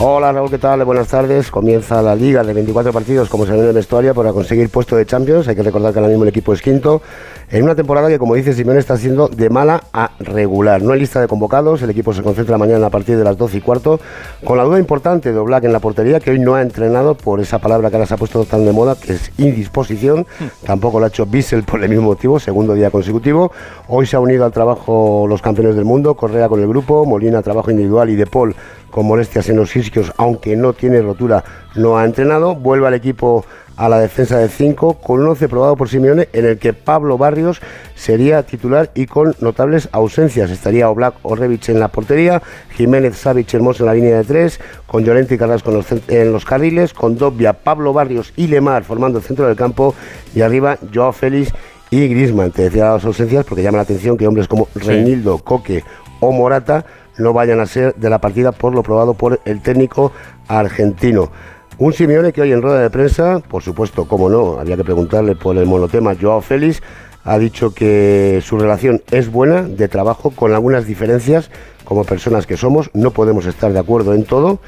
Hola 0.00 0.30
Raúl, 0.30 0.48
¿qué 0.48 0.58
tal? 0.58 0.84
Buenas 0.84 1.08
tardes. 1.08 1.50
Comienza 1.50 2.00
la 2.02 2.14
liga 2.14 2.44
de 2.44 2.52
24 2.52 2.92
partidos, 2.92 3.28
como 3.28 3.46
se 3.46 3.52
ve 3.52 3.66
en 3.66 3.74
la 3.74 3.80
historia, 3.80 4.14
para 4.14 4.32
conseguir 4.32 4.70
puesto 4.70 4.94
de 4.94 5.04
Champions. 5.04 5.48
Hay 5.48 5.56
que 5.56 5.62
recordar 5.64 5.92
que 5.92 5.98
ahora 5.98 6.08
mismo 6.08 6.22
el 6.22 6.28
equipo 6.28 6.52
es 6.52 6.62
quinto. 6.62 7.02
En 7.50 7.64
una 7.64 7.74
temporada 7.74 8.08
que, 8.08 8.16
como 8.16 8.36
dice 8.36 8.52
Simeone, 8.52 8.78
está 8.78 8.96
siendo 8.96 9.26
de 9.26 9.50
mala 9.50 9.82
a 9.92 10.12
regular. 10.20 10.82
No 10.82 10.92
hay 10.92 11.00
lista 11.00 11.20
de 11.20 11.26
convocados. 11.26 11.82
El 11.82 11.90
equipo 11.90 12.12
se 12.12 12.22
concentra 12.22 12.56
mañana 12.58 12.86
a 12.86 12.90
partir 12.90 13.16
de 13.18 13.24
las 13.24 13.36
12 13.36 13.56
y 13.56 13.60
cuarto. 13.60 13.98
Con 14.44 14.56
la 14.56 14.62
duda 14.62 14.78
importante 14.78 15.32
de 15.32 15.38
Oblak 15.38 15.64
en 15.64 15.72
la 15.72 15.80
portería, 15.80 16.20
que 16.20 16.30
hoy 16.30 16.38
no 16.38 16.54
ha 16.54 16.62
entrenado 16.62 17.16
por 17.16 17.40
esa 17.40 17.58
palabra 17.58 17.90
que 17.90 17.96
ahora 17.96 18.06
se 18.06 18.14
ha 18.14 18.18
puesto 18.18 18.44
tan 18.44 18.64
de 18.64 18.70
moda, 18.70 18.94
que 18.94 19.14
es 19.14 19.32
indisposición. 19.36 20.28
Tampoco 20.64 21.00
lo 21.00 21.06
ha 21.06 21.08
hecho 21.08 21.26
Bissell 21.26 21.64
por 21.64 21.82
el 21.82 21.88
mismo 21.88 22.04
motivo, 22.04 22.38
segundo 22.38 22.74
día 22.74 22.92
consecutivo. 22.92 23.50
Hoy 23.88 24.06
se 24.06 24.14
ha 24.14 24.20
unido 24.20 24.44
al 24.44 24.52
trabajo 24.52 25.26
los 25.28 25.42
campeones 25.42 25.74
del 25.74 25.86
mundo, 25.86 26.14
Correa 26.14 26.48
con 26.48 26.60
el 26.60 26.68
grupo, 26.68 27.04
Molina 27.04 27.42
trabajo 27.42 27.72
individual 27.72 28.10
y 28.10 28.14
De 28.14 28.26
Paul 28.26 28.54
con 28.90 29.06
molestias 29.06 29.48
en 29.48 29.56
los 29.56 29.74
isquios, 29.76 30.12
aunque 30.16 30.56
no 30.56 30.72
tiene 30.72 31.00
rotura, 31.00 31.44
no 31.74 31.98
ha 31.98 32.04
entrenado. 32.04 32.54
Vuelve 32.54 32.86
al 32.86 32.94
equipo 32.94 33.44
a 33.78 33.88
la 33.88 34.00
defensa 34.00 34.38
de 34.38 34.48
5 34.48 34.94
con 34.94 35.20
un 35.20 35.28
11 35.28 35.48
probado 35.48 35.76
por 35.76 35.88
Simeone 35.88 36.28
en 36.32 36.44
el 36.44 36.58
que 36.58 36.72
Pablo 36.72 37.16
Barrios 37.16 37.60
sería 37.94 38.42
titular 38.42 38.90
y 38.94 39.06
con 39.06 39.36
notables 39.40 39.88
ausencias. 39.92 40.50
Estaría 40.50 40.90
Oblak 40.90 41.14
o 41.22 41.36
Revich 41.36 41.68
en 41.68 41.78
la 41.78 41.88
portería, 41.88 42.42
Jiménez, 42.76 43.16
Savic, 43.16 43.54
Hermoso 43.54 43.84
en 43.84 43.86
la 43.86 43.94
línea 43.94 44.16
de 44.16 44.24
3, 44.24 44.60
con 44.86 45.04
Llorente 45.04 45.36
y 45.36 45.38
Carrasco 45.38 45.70
en 46.08 46.32
los, 46.32 46.44
carriles, 46.44 46.92
con 46.92 47.16
Dobia, 47.16 47.52
Pablo 47.52 47.92
Barrios 47.92 48.32
y 48.36 48.48
Lemar 48.48 48.82
formando 48.82 49.18
el 49.18 49.24
centro 49.24 49.46
del 49.46 49.56
campo 49.56 49.94
y 50.34 50.40
arriba 50.40 50.76
Joao 50.92 51.12
Félix 51.12 51.52
y 51.90 52.08
Grisman. 52.08 52.50
Te 52.50 52.62
decía 52.62 52.90
las 52.90 53.04
ausencias 53.04 53.44
porque 53.44 53.62
llama 53.62 53.78
la 53.78 53.82
atención 53.82 54.16
que 54.16 54.26
hombres 54.26 54.48
como 54.48 54.68
Reinildo, 54.74 55.38
Coque 55.38 55.84
o 56.18 56.32
Morata 56.32 56.84
no 57.18 57.32
vayan 57.32 57.60
a 57.60 57.66
ser 57.66 57.94
de 57.94 58.10
la 58.10 58.20
partida 58.20 58.52
por 58.52 58.74
lo 58.74 58.82
probado 58.82 59.14
por 59.14 59.40
el 59.44 59.60
técnico 59.60 60.12
argentino. 60.46 61.30
Un 61.78 61.92
Simeone 61.92 62.32
que 62.32 62.40
hoy 62.40 62.52
en 62.52 62.62
rueda 62.62 62.80
de 62.80 62.90
prensa, 62.90 63.40
por 63.40 63.62
supuesto, 63.62 64.06
como 64.06 64.28
no, 64.28 64.58
había 64.58 64.76
que 64.76 64.84
preguntarle 64.84 65.36
por 65.36 65.56
el 65.56 65.66
monotema, 65.66 66.16
Joao 66.20 66.40
Félix 66.40 66.82
ha 67.24 67.38
dicho 67.38 67.72
que 67.72 68.40
su 68.42 68.58
relación 68.58 69.02
es 69.10 69.30
buena 69.30 69.62
de 69.62 69.86
trabajo 69.86 70.30
con 70.30 70.54
algunas 70.54 70.86
diferencias 70.86 71.50
como 71.84 72.04
personas 72.04 72.46
que 72.46 72.56
somos, 72.56 72.90
no 72.94 73.12
podemos 73.12 73.46
estar 73.46 73.72
de 73.72 73.78
acuerdo 73.78 74.14
en 74.14 74.24
todo 74.24 74.60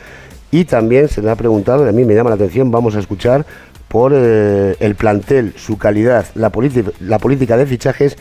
y 0.51 0.65
también 0.65 1.09
se 1.09 1.23
le 1.23 1.31
ha 1.31 1.37
preguntado, 1.37 1.85
y 1.85 1.89
a 1.89 1.93
mí 1.93 2.05
me 2.05 2.15
llama 2.15 2.31
la 2.31 2.37
atención, 2.37 2.71
vamos 2.71 2.97
a 2.97 3.01
escuchar 3.01 3.45
por 3.89 4.13
eh, 4.15 4.77
el 4.79 4.95
plantel, 4.95 5.55
su 5.57 5.79
calidad, 5.79 6.27
la, 6.35 6.53
la 7.01 7.19
política 7.19 7.57
de 7.57 7.67
fichajes 7.67 8.17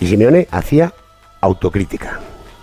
y 0.00 0.06
Simeone 0.06 0.48
hacía 0.50 0.92
autocrítica. 1.40 2.20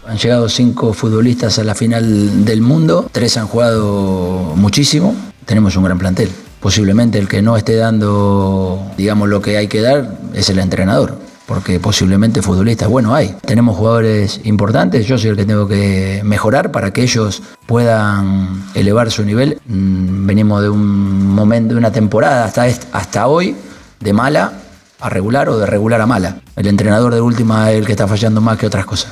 Han 0.07 0.17
llegado 0.17 0.49
cinco 0.49 0.93
futbolistas 0.93 1.57
a 1.57 1.63
la 1.63 1.73
final 1.73 2.45
del 2.45 2.61
mundo, 2.61 3.09
tres 3.11 3.37
han 3.37 3.47
jugado 3.47 4.53
muchísimo, 4.55 5.15
tenemos 5.45 5.75
un 5.77 5.83
gran 5.83 5.97
plantel. 5.97 6.29
Posiblemente 6.59 7.17
el 7.17 7.27
que 7.27 7.41
no 7.41 7.57
esté 7.57 7.75
dando, 7.75 8.91
digamos, 8.97 9.29
lo 9.29 9.41
que 9.41 9.57
hay 9.57 9.67
que 9.67 9.81
dar 9.81 10.17
es 10.33 10.49
el 10.49 10.59
entrenador, 10.59 11.17
porque 11.47 11.79
posiblemente 11.79 12.43
futbolistas, 12.43 12.87
bueno, 12.87 13.15
hay. 13.15 13.35
Tenemos 13.45 13.77
jugadores 13.77 14.41
importantes, 14.43 15.07
yo 15.07 15.17
soy 15.17 15.31
el 15.31 15.37
que 15.37 15.45
tengo 15.45 15.67
que 15.67 16.21
mejorar 16.23 16.71
para 16.71 16.91
que 16.91 17.01
ellos 17.01 17.41
puedan 17.65 18.63
elevar 18.75 19.09
su 19.09 19.25
nivel. 19.25 19.59
Mm, 19.65 20.27
venimos 20.27 20.61
de 20.61 20.69
un 20.69 21.33
momento, 21.33 21.73
de 21.73 21.79
una 21.79 21.91
temporada 21.91 22.45
hasta, 22.45 22.65
hasta 22.91 23.27
hoy, 23.27 23.55
de 23.99 24.13
mala 24.13 24.53
a 24.99 25.09
regular 25.09 25.49
o 25.49 25.57
de 25.57 25.65
regular 25.65 25.99
a 25.99 26.05
mala. 26.05 26.37
El 26.55 26.67
entrenador 26.67 27.13
de 27.13 27.21
última 27.21 27.71
es 27.71 27.79
el 27.79 27.85
que 27.85 27.93
está 27.93 28.07
fallando 28.07 28.39
más 28.39 28.57
que 28.57 28.67
otras 28.67 28.85
cosas. 28.85 29.11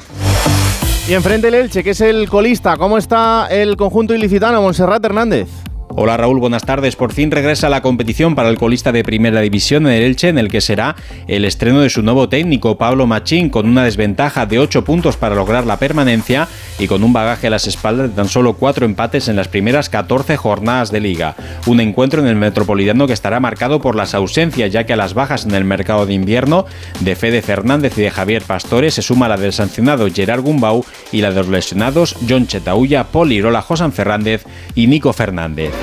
Y 1.05 1.13
enfrente 1.13 1.49
el 1.49 1.55
Elche, 1.55 1.83
que 1.83 1.89
es 1.89 1.99
el 1.99 2.29
colista. 2.29 2.77
¿Cómo 2.77 2.97
está 2.97 3.47
el 3.47 3.75
conjunto 3.75 4.13
ilicitano, 4.13 4.61
Monserrat 4.61 5.03
Hernández? 5.03 5.49
Hola 5.95 6.17
Raúl, 6.17 6.39
buenas 6.39 6.65
tardes. 6.65 6.95
Por 6.95 7.13
fin 7.13 7.29
regresa 7.29 7.69
la 7.69 7.83
competición 7.83 8.33
para 8.33 8.49
el 8.49 8.57
colista 8.57 8.91
de 8.91 9.03
Primera 9.03 9.41
División 9.41 9.85
en 9.85 9.93
el 9.93 10.03
Elche, 10.03 10.29
en 10.29 10.39
el 10.39 10.49
que 10.49 10.59
será 10.59 10.95
el 11.27 11.45
estreno 11.45 11.81
de 11.81 11.91
su 11.91 12.01
nuevo 12.01 12.29
técnico, 12.29 12.79
Pablo 12.79 13.05
Machín, 13.05 13.49
con 13.49 13.69
una 13.69 13.83
desventaja 13.83 14.47
de 14.47 14.57
8 14.57 14.83
puntos 14.83 15.17
para 15.17 15.35
lograr 15.35 15.67
la 15.67 15.77
permanencia 15.77 16.47
y 16.79 16.87
con 16.87 17.03
un 17.03 17.13
bagaje 17.13 17.45
a 17.45 17.51
las 17.51 17.67
espaldas 17.67 18.09
de 18.09 18.15
tan 18.15 18.27
solo 18.27 18.53
4 18.53 18.87
empates 18.87 19.27
en 19.27 19.35
las 19.35 19.49
primeras 19.49 19.89
14 19.89 20.35
jornadas 20.35 20.91
de 20.91 20.99
liga. 20.99 21.35
Un 21.67 21.79
encuentro 21.79 22.21
en 22.21 22.27
el 22.27 22.37
Metropolitano 22.37 23.05
que 23.05 23.13
estará 23.13 23.39
marcado 23.39 23.79
por 23.79 23.95
las 23.95 24.15
ausencias, 24.15 24.71
ya 24.71 24.85
que 24.85 24.93
a 24.93 24.97
las 24.97 25.13
bajas 25.13 25.45
en 25.45 25.53
el 25.53 25.63
mercado 25.63 26.07
de 26.07 26.15
invierno 26.15 26.65
de 27.01 27.15
Fede 27.15 27.43
Fernández 27.43 27.95
y 27.99 28.01
de 28.01 28.09
Javier 28.09 28.41
Pastore 28.41 28.89
se 28.89 29.03
suma 29.03 29.29
la 29.29 29.37
del 29.37 29.53
sancionado 29.53 30.07
Gerard 30.11 30.41
Gumbau 30.41 30.83
y 31.11 31.21
la 31.21 31.29
de 31.29 31.35
los 31.35 31.49
lesionados 31.49 32.15
John 32.27 32.47
Chetaulla, 32.47 33.03
Paul 33.03 33.31
Irola, 33.31 33.61
Josan 33.61 33.91
Fernández 33.91 34.43
y 34.73 34.87
Nico 34.87 35.13
Fernández. 35.13 35.82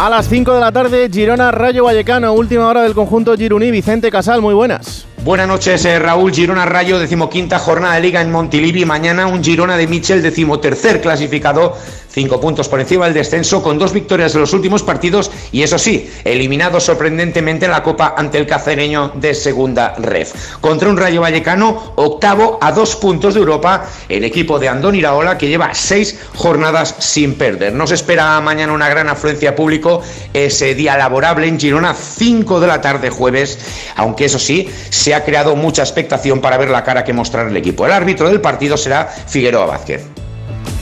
A 0.00 0.08
las 0.08 0.30
5 0.30 0.54
de 0.54 0.60
la 0.60 0.72
tarde, 0.72 1.10
Girona 1.12 1.50
Rayo 1.50 1.84
Vallecano, 1.84 2.32
última 2.32 2.66
hora 2.66 2.80
del 2.84 2.94
conjunto 2.94 3.36
Giruní. 3.36 3.70
Vicente 3.70 4.10
Casal, 4.10 4.40
muy 4.40 4.54
buenas. 4.54 5.06
Buenas 5.22 5.46
noches, 5.46 5.84
eh, 5.84 5.98
Raúl. 5.98 6.32
Girona 6.32 6.64
Rayo, 6.64 6.98
decimoquinta 6.98 7.58
jornada 7.58 7.96
de 7.96 8.00
liga 8.00 8.22
en 8.22 8.32
Montilivi. 8.32 8.86
Mañana 8.86 9.26
un 9.26 9.44
Girona 9.44 9.76
de 9.76 9.86
Michel, 9.86 10.22
decimotercer 10.22 11.02
clasificado 11.02 11.76
Cinco 12.12 12.40
puntos 12.40 12.68
por 12.68 12.80
encima 12.80 13.04
del 13.04 13.14
descenso 13.14 13.62
con 13.62 13.78
dos 13.78 13.92
victorias 13.92 14.32
de 14.32 14.40
los 14.40 14.52
últimos 14.52 14.82
partidos 14.82 15.30
y 15.52 15.62
eso 15.62 15.78
sí, 15.78 16.10
eliminado 16.24 16.80
sorprendentemente 16.80 17.66
en 17.66 17.70
la 17.70 17.84
Copa 17.84 18.14
ante 18.16 18.38
el 18.38 18.46
cacereño 18.46 19.12
de 19.14 19.34
segunda 19.34 19.94
ref. 19.96 20.58
Contra 20.60 20.88
un 20.88 20.96
Rayo 20.96 21.20
Vallecano, 21.20 21.92
octavo 21.96 22.58
a 22.60 22.72
dos 22.72 22.96
puntos 22.96 23.34
de 23.34 23.40
Europa, 23.40 23.86
el 24.08 24.24
equipo 24.24 24.58
de 24.58 24.68
Andón 24.68 24.96
Iraola 24.96 25.38
que 25.38 25.48
lleva 25.48 25.72
seis 25.74 26.18
jornadas 26.34 26.96
sin 26.98 27.34
perder. 27.34 27.74
Nos 27.74 27.92
espera 27.92 28.40
mañana 28.40 28.72
una 28.72 28.88
gran 28.88 29.08
afluencia 29.08 29.54
público, 29.54 30.02
ese 30.34 30.74
día 30.74 30.96
laborable 30.96 31.46
en 31.46 31.60
Girona, 31.60 31.94
5 31.94 32.60
de 32.60 32.66
la 32.66 32.80
tarde 32.80 33.10
jueves, 33.10 33.58
aunque 33.96 34.24
eso 34.24 34.38
sí, 34.38 34.68
se 34.90 35.14
ha 35.14 35.24
creado 35.24 35.54
mucha 35.54 35.82
expectación 35.82 36.40
para 36.40 36.58
ver 36.58 36.70
la 36.70 36.84
cara 36.84 37.04
que 37.04 37.12
mostrar 37.12 37.48
el 37.48 37.56
equipo. 37.56 37.86
El 37.86 37.92
árbitro 37.92 38.28
del 38.28 38.40
partido 38.40 38.76
será 38.76 39.06
Figueroa 39.06 39.66
Vázquez. 39.66 40.19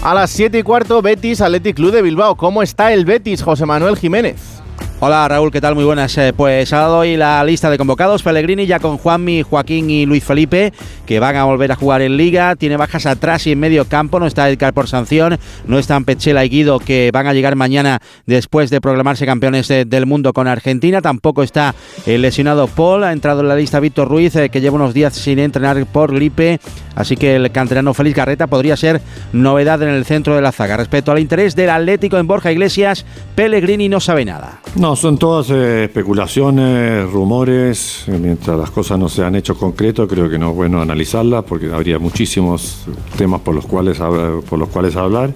A 0.02 0.14
las 0.14 0.30
7 0.30 0.58
y 0.58 0.62
cuarto, 0.62 1.02
Betis 1.02 1.40
Athletic 1.40 1.76
Club 1.76 1.92
de 1.92 2.02
Bilbao. 2.02 2.36
¿Cómo 2.36 2.62
está 2.62 2.92
el 2.92 3.04
Betis, 3.04 3.42
José 3.42 3.66
Manuel 3.66 3.96
Jiménez? 3.96 4.57
Hola 5.00 5.28
Raúl, 5.28 5.52
¿qué 5.52 5.60
tal? 5.60 5.76
Muy 5.76 5.84
buenas. 5.84 6.18
Eh, 6.18 6.32
pues 6.36 6.72
ha 6.72 6.78
dado 6.78 6.98
hoy 6.98 7.16
la 7.16 7.44
lista 7.44 7.70
de 7.70 7.78
convocados. 7.78 8.24
Pellegrini 8.24 8.66
ya 8.66 8.80
con 8.80 8.98
Juanmi, 8.98 9.42
Joaquín 9.42 9.88
y 9.90 10.06
Luis 10.06 10.24
Felipe, 10.24 10.72
que 11.06 11.20
van 11.20 11.36
a 11.36 11.44
volver 11.44 11.70
a 11.70 11.76
jugar 11.76 12.02
en 12.02 12.16
Liga. 12.16 12.56
Tiene 12.56 12.76
bajas 12.76 13.06
atrás 13.06 13.46
y 13.46 13.52
en 13.52 13.60
medio 13.60 13.84
campo. 13.84 14.18
No 14.18 14.26
está 14.26 14.50
Edgar 14.50 14.74
por 14.74 14.88
sanción. 14.88 15.38
No 15.68 15.78
están 15.78 16.04
Pechela 16.04 16.44
y 16.44 16.48
Guido, 16.48 16.80
que 16.80 17.10
van 17.12 17.28
a 17.28 17.32
llegar 17.32 17.54
mañana 17.54 18.00
después 18.26 18.70
de 18.70 18.80
proclamarse 18.80 19.24
campeones 19.24 19.68
del 19.68 20.04
mundo 20.04 20.32
con 20.32 20.48
Argentina. 20.48 21.00
Tampoco 21.00 21.44
está 21.44 21.76
el 22.04 22.22
lesionado 22.22 22.66
Paul. 22.66 23.04
Ha 23.04 23.12
entrado 23.12 23.42
en 23.42 23.48
la 23.48 23.54
lista 23.54 23.78
Víctor 23.78 24.08
Ruiz, 24.08 24.34
eh, 24.34 24.48
que 24.48 24.60
lleva 24.60 24.74
unos 24.74 24.94
días 24.94 25.14
sin 25.14 25.38
entrenar 25.38 25.86
por 25.86 26.12
gripe. 26.12 26.58
Así 26.96 27.16
que 27.16 27.36
el 27.36 27.52
canterano 27.52 27.94
Félix 27.94 28.16
Garreta 28.16 28.48
podría 28.48 28.76
ser 28.76 29.00
novedad 29.32 29.80
en 29.80 29.90
el 29.90 30.04
centro 30.04 30.34
de 30.34 30.42
la 30.42 30.50
zaga. 30.50 30.76
Respecto 30.76 31.12
al 31.12 31.20
interés 31.20 31.54
del 31.54 31.70
Atlético 31.70 32.18
en 32.18 32.26
Borja 32.26 32.50
Iglesias, 32.50 33.06
Pellegrini 33.36 33.88
no 33.88 34.00
sabe 34.00 34.24
nada. 34.24 34.58
No, 34.74 34.87
son 34.96 35.18
todas 35.18 35.50
eh, 35.50 35.84
especulaciones, 35.84 37.10
rumores. 37.10 38.04
Mientras 38.06 38.58
las 38.58 38.70
cosas 38.70 38.98
no 38.98 39.08
se 39.08 39.24
han 39.24 39.34
hecho 39.34 39.56
concreto, 39.56 40.06
creo 40.06 40.28
que 40.28 40.38
no 40.38 40.50
es 40.50 40.56
bueno 40.56 40.80
analizarlas 40.80 41.44
porque 41.44 41.72
habría 41.72 41.98
muchísimos 41.98 42.86
temas 43.16 43.40
por 43.40 43.54
los 43.54 43.66
cuales, 43.66 43.98
por 43.98 44.58
los 44.58 44.68
cuales 44.68 44.96
hablar. 44.96 45.32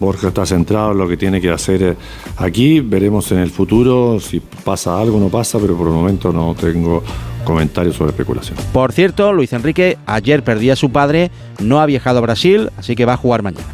Borja 0.00 0.28
está 0.28 0.46
centrado 0.46 0.92
en 0.92 0.98
lo 0.98 1.06
que 1.06 1.16
tiene 1.18 1.40
que 1.40 1.50
hacer 1.50 1.82
eh, 1.82 1.96
aquí. 2.38 2.80
Veremos 2.80 3.30
en 3.32 3.38
el 3.38 3.50
futuro 3.50 4.18
si 4.18 4.40
pasa 4.40 4.98
algo 4.98 5.18
o 5.18 5.20
no 5.20 5.28
pasa, 5.28 5.58
pero 5.58 5.76
por 5.76 5.88
el 5.88 5.92
momento 5.92 6.32
no 6.32 6.54
tengo 6.58 7.02
comentarios 7.44 7.96
sobre 7.96 8.10
especulación. 8.10 8.56
Por 8.72 8.92
cierto, 8.92 9.32
Luis 9.32 9.52
Enrique 9.52 9.98
ayer 10.06 10.42
perdía 10.42 10.72
a 10.72 10.76
su 10.76 10.90
padre, 10.90 11.30
no 11.60 11.80
ha 11.80 11.86
viajado 11.86 12.18
a 12.18 12.22
Brasil, 12.22 12.70
así 12.78 12.96
que 12.96 13.04
va 13.04 13.12
a 13.12 13.18
jugar 13.18 13.42
mañana. 13.42 13.66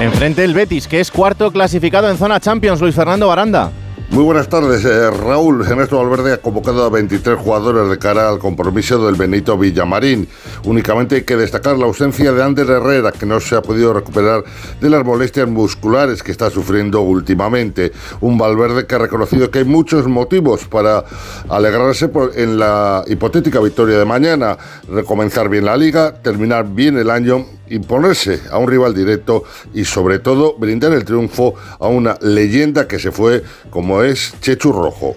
Enfrente 0.00 0.44
el 0.44 0.54
Betis, 0.54 0.86
que 0.86 1.00
es 1.00 1.10
cuarto 1.10 1.50
clasificado 1.50 2.08
en 2.08 2.16
zona 2.16 2.40
Champions, 2.40 2.80
Luis 2.80 2.94
Fernando 2.94 3.26
Baranda. 3.28 3.72
Muy 4.12 4.24
buenas 4.24 4.50
tardes, 4.50 4.84
eh, 4.84 5.10
Raúl. 5.10 5.62
Ernesto 5.62 5.96
Valverde 5.96 6.34
ha 6.34 6.36
convocado 6.36 6.84
a 6.84 6.90
23 6.90 7.38
jugadores 7.38 7.88
de 7.88 7.98
cara 7.98 8.28
al 8.28 8.38
compromiso 8.38 9.06
del 9.06 9.14
Benito 9.14 9.56
Villamarín. 9.56 10.28
Únicamente 10.64 11.14
hay 11.14 11.22
que 11.22 11.34
destacar 11.34 11.78
la 11.78 11.86
ausencia 11.86 12.30
de 12.30 12.42
Ander 12.42 12.68
Herrera, 12.68 13.10
que 13.12 13.24
no 13.24 13.40
se 13.40 13.56
ha 13.56 13.62
podido 13.62 13.94
recuperar 13.94 14.44
de 14.82 14.90
las 14.90 15.02
molestias 15.02 15.48
musculares 15.48 16.22
que 16.22 16.30
está 16.30 16.50
sufriendo 16.50 17.00
últimamente. 17.00 17.90
Un 18.20 18.36
Valverde 18.36 18.86
que 18.86 18.96
ha 18.96 18.98
reconocido 18.98 19.50
que 19.50 19.60
hay 19.60 19.64
muchos 19.64 20.06
motivos 20.06 20.66
para 20.66 21.04
alegrarse 21.48 22.10
en 22.34 22.58
la 22.58 23.04
hipotética 23.06 23.60
victoria 23.60 23.98
de 23.98 24.04
mañana, 24.04 24.58
recomenzar 24.90 25.48
bien 25.48 25.64
la 25.64 25.78
liga, 25.78 26.12
terminar 26.20 26.66
bien 26.68 26.98
el 26.98 27.08
año 27.08 27.46
imponerse 27.72 28.40
a 28.50 28.58
un 28.58 28.68
rival 28.68 28.94
directo 28.94 29.44
y 29.74 29.84
sobre 29.84 30.18
todo 30.18 30.54
brindar 30.58 30.92
el 30.92 31.04
triunfo 31.04 31.54
a 31.78 31.88
una 31.88 32.16
leyenda 32.20 32.86
que 32.86 32.98
se 32.98 33.10
fue 33.10 33.42
como 33.70 34.02
es 34.02 34.34
Chechu 34.40 34.72
Rojo. 34.72 35.16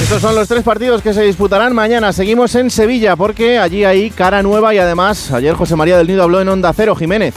Estos 0.00 0.20
son 0.20 0.34
los 0.34 0.48
tres 0.48 0.62
partidos 0.62 1.02
que 1.02 1.14
se 1.14 1.22
disputarán 1.22 1.74
mañana. 1.74 2.12
Seguimos 2.12 2.54
en 2.54 2.70
Sevilla 2.70 3.16
porque 3.16 3.58
allí 3.58 3.84
hay 3.84 4.10
cara 4.10 4.42
nueva 4.42 4.74
y 4.74 4.78
además 4.78 5.30
ayer 5.32 5.54
José 5.54 5.76
María 5.76 5.96
del 5.96 6.06
Nido 6.06 6.22
habló 6.22 6.40
en 6.40 6.48
Onda 6.48 6.72
Cero 6.72 6.94
Jiménez. 6.94 7.34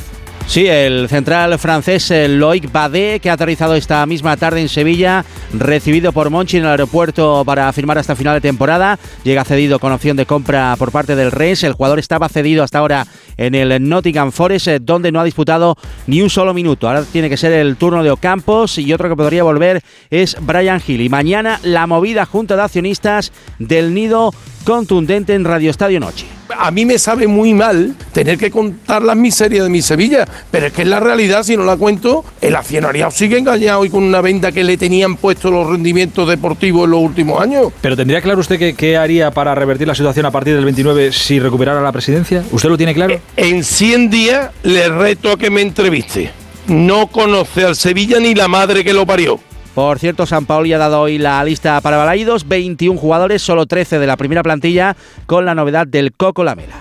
Sí, 0.47 0.67
el 0.67 1.09
central 1.09 1.57
francés 1.57 2.13
Loic 2.29 2.71
Badé, 2.71 3.19
que 3.19 3.29
ha 3.29 3.33
aterrizado 3.33 3.75
esta 3.75 4.05
misma 4.05 4.37
tarde 4.37 4.61
en 4.61 4.69
Sevilla, 4.69 5.25
recibido 5.53 6.11
por 6.11 6.29
Monchi 6.29 6.57
en 6.57 6.63
el 6.63 6.69
aeropuerto 6.69 7.43
para 7.45 7.71
firmar 7.73 7.97
hasta 7.97 8.15
final 8.15 8.35
de 8.35 8.41
temporada. 8.41 8.99
Llega 9.23 9.43
cedido 9.43 9.79
con 9.79 9.91
opción 9.91 10.15
de 10.15 10.25
compra 10.25 10.75
por 10.77 10.91
parte 10.91 11.15
del 11.15 11.31
Rennes. 11.31 11.63
El 11.63 11.73
jugador 11.73 11.99
estaba 11.99 12.29
cedido 12.29 12.63
hasta 12.63 12.77
ahora 12.77 13.07
en 13.37 13.55
el 13.55 13.89
Nottingham 13.89 14.31
Forest, 14.31 14.67
eh, 14.67 14.79
donde 14.79 15.11
no 15.11 15.19
ha 15.19 15.23
disputado 15.23 15.77
ni 16.07 16.21
un 16.21 16.29
solo 16.29 16.53
minuto. 16.53 16.87
Ahora 16.87 17.03
tiene 17.03 17.29
que 17.29 17.37
ser 17.37 17.51
el 17.51 17.75
turno 17.75 18.03
de 18.03 18.11
Ocampos 18.11 18.77
y 18.77 18.93
otro 18.93 19.09
que 19.09 19.15
podría 19.15 19.43
volver 19.43 19.81
es 20.09 20.37
Brian 20.39 20.81
Hill. 20.85 21.01
Y 21.01 21.09
mañana 21.09 21.59
la 21.63 21.87
movida 21.87 22.25
junta 22.25 22.55
de 22.55 22.61
accionistas 22.61 23.33
del 23.59 23.93
Nido 23.93 24.33
contundente 24.63 25.33
en 25.33 25.43
Radio 25.43 25.71
Estadio 25.71 25.99
Noche 25.99 26.27
a 26.57 26.71
mí 26.71 26.85
me 26.85 26.99
sabe 26.99 27.27
muy 27.27 27.53
mal 27.53 27.95
tener 28.13 28.37
que 28.37 28.51
contar 28.51 29.01
las 29.01 29.15
miserias 29.15 29.63
de 29.63 29.69
mi 29.69 29.81
Sevilla, 29.81 30.25
pero 30.51 30.67
es 30.67 30.73
que 30.73 30.83
es 30.83 30.87
la 30.87 30.99
realidad, 30.99 31.43
si 31.43 31.57
no 31.57 31.63
la 31.63 31.77
cuento, 31.77 32.23
el 32.41 32.55
accionariado 32.55 33.11
sigue 33.11 33.37
engañado 33.37 33.85
y 33.85 33.89
con 33.89 34.03
una 34.03 34.21
venda 34.21 34.51
que 34.51 34.63
le 34.63 34.77
tenían 34.77 35.17
puesto 35.17 35.51
los 35.51 35.67
rendimientos 35.67 36.27
deportivos 36.27 36.85
en 36.85 36.91
los 36.91 37.01
últimos 37.01 37.41
años. 37.41 37.71
Pero 37.81 37.95
tendría 37.95 38.21
claro 38.21 38.39
usted 38.39 38.75
qué 38.75 38.97
haría 38.97 39.31
para 39.31 39.55
revertir 39.55 39.87
la 39.87 39.95
situación 39.95 40.25
a 40.25 40.31
partir 40.31 40.55
del 40.55 40.63
29 40.63 41.11
si 41.11 41.39
recuperara 41.39 41.81
la 41.81 41.91
presidencia. 41.91 42.43
¿Usted 42.51 42.69
lo 42.69 42.77
tiene 42.77 42.93
claro? 42.93 43.19
En 43.35 43.63
100 43.63 44.09
días 44.09 44.51
le 44.63 44.89
reto 44.89 45.31
a 45.31 45.37
que 45.37 45.49
me 45.49 45.61
entreviste. 45.61 46.31
No 46.67 47.07
conoce 47.07 47.63
al 47.63 47.75
Sevilla 47.75 48.19
ni 48.19 48.33
la 48.33 48.47
madre 48.47 48.83
que 48.83 48.93
lo 48.93 49.05
parió. 49.05 49.39
Por 49.75 49.99
cierto, 49.99 50.25
San 50.25 50.45
Paoli 50.45 50.71
ha 50.71 50.77
dado 50.77 51.01
hoy 51.01 51.17
la 51.17 51.43
lista 51.43 51.81
para 51.81 51.97
Balaidos, 51.97 52.47
21 52.47 52.97
jugadores, 52.97 53.41
solo 53.41 53.65
13 53.65 53.99
de 53.99 54.07
la 54.07 54.15
primera 54.15 54.41
plantilla, 54.41 54.95
con 55.25 55.43
la 55.43 55.53
novedad 55.53 55.85
del 55.85 56.13
Coco 56.13 56.45
Lamela. 56.45 56.75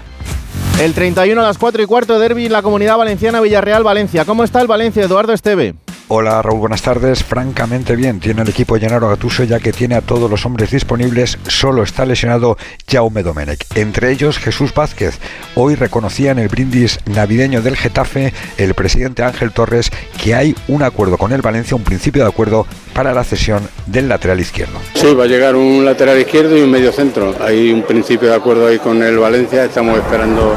El 0.81 0.95
31 0.95 1.41
a 1.41 1.45
las 1.45 1.59
4 1.59 1.83
y 1.83 1.87
cuarto, 1.87 2.21
derby 2.21 2.47
en 2.47 2.53
la 2.53 2.63
Comunidad 2.63 2.97
Valenciana 2.97 3.41
Villarreal-Valencia. 3.41 4.25
¿Cómo 4.25 4.45
está 4.45 4.61
el 4.61 4.69
Valencia, 4.69 5.03
Eduardo 5.03 5.33
Esteve? 5.33 5.75
Hola 6.17 6.41
Raúl, 6.43 6.61
buenas 6.61 6.81
tardes. 6.81 7.25
Francamente 7.25 7.97
bien, 7.97 8.21
tiene 8.21 8.43
el 8.43 8.49
equipo 8.49 8.77
Llenaro 8.77 9.09
Gatuso 9.09 9.43
ya 9.43 9.59
que 9.59 9.73
tiene 9.73 9.97
a 9.97 10.01
todos 10.01 10.31
los 10.31 10.47
hombres 10.47 10.71
disponibles, 10.71 11.39
solo 11.49 11.83
está 11.83 12.07
lesionado 12.07 12.57
Jaume 12.89 13.25
Domenech. 13.25 13.67
Entre 13.75 14.13
ellos 14.13 14.39
Jesús 14.39 14.73
Vázquez. 14.73 15.19
Hoy 15.57 15.75
reconocía 15.75 16.31
en 16.31 16.39
el 16.39 16.47
brindis 16.47 17.01
navideño 17.07 17.63
del 17.63 17.77
Getafe 17.77 18.33
el 18.59 18.75
presidente 18.75 19.25
Ángel 19.25 19.51
Torres 19.51 19.91
que 20.23 20.37
hay 20.37 20.55
un 20.69 20.85
acuerdo 20.85 21.19
con 21.19 21.33
el 21.33 21.43
Valencia, 21.43 21.77
un 21.77 21.83
principio 21.83 22.23
de 22.23 22.29
acuerdo 22.29 22.65
para 22.93 23.13
la 23.13 23.25
cesión 23.25 23.69
del 23.87 24.09
lateral 24.09 24.39
izquierdo. 24.39 24.79
Sí, 24.95 25.13
va 25.15 25.25
a 25.25 25.27
llegar 25.27 25.57
un 25.57 25.85
lateral 25.85 26.21
izquierdo 26.21 26.57
y 26.57 26.61
un 26.61 26.71
medio 26.71 26.93
centro. 26.93 27.35
Hay 27.41 27.73
un 27.73 27.83
principio 27.83 28.29
de 28.29 28.37
acuerdo 28.37 28.69
ahí 28.69 28.79
con 28.79 29.03
el 29.03 29.19
Valencia, 29.19 29.65
estamos 29.65 29.99
esperando 29.99 30.55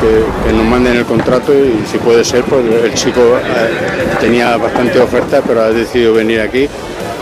que, 0.00 0.52
nos 0.52 0.64
manden 0.64 0.96
el 0.96 1.04
contrato 1.04 1.52
y 1.52 1.84
si 1.90 1.98
puede 1.98 2.24
ser, 2.24 2.42
pues 2.44 2.64
el 2.64 2.94
chico 2.94 3.20
eh, 3.38 4.16
tenía 4.20 4.56
bastante 4.56 4.98
oferta, 5.00 5.42
pero 5.46 5.62
ha 5.62 5.70
decidido 5.70 6.14
venir 6.14 6.40
aquí 6.40 6.68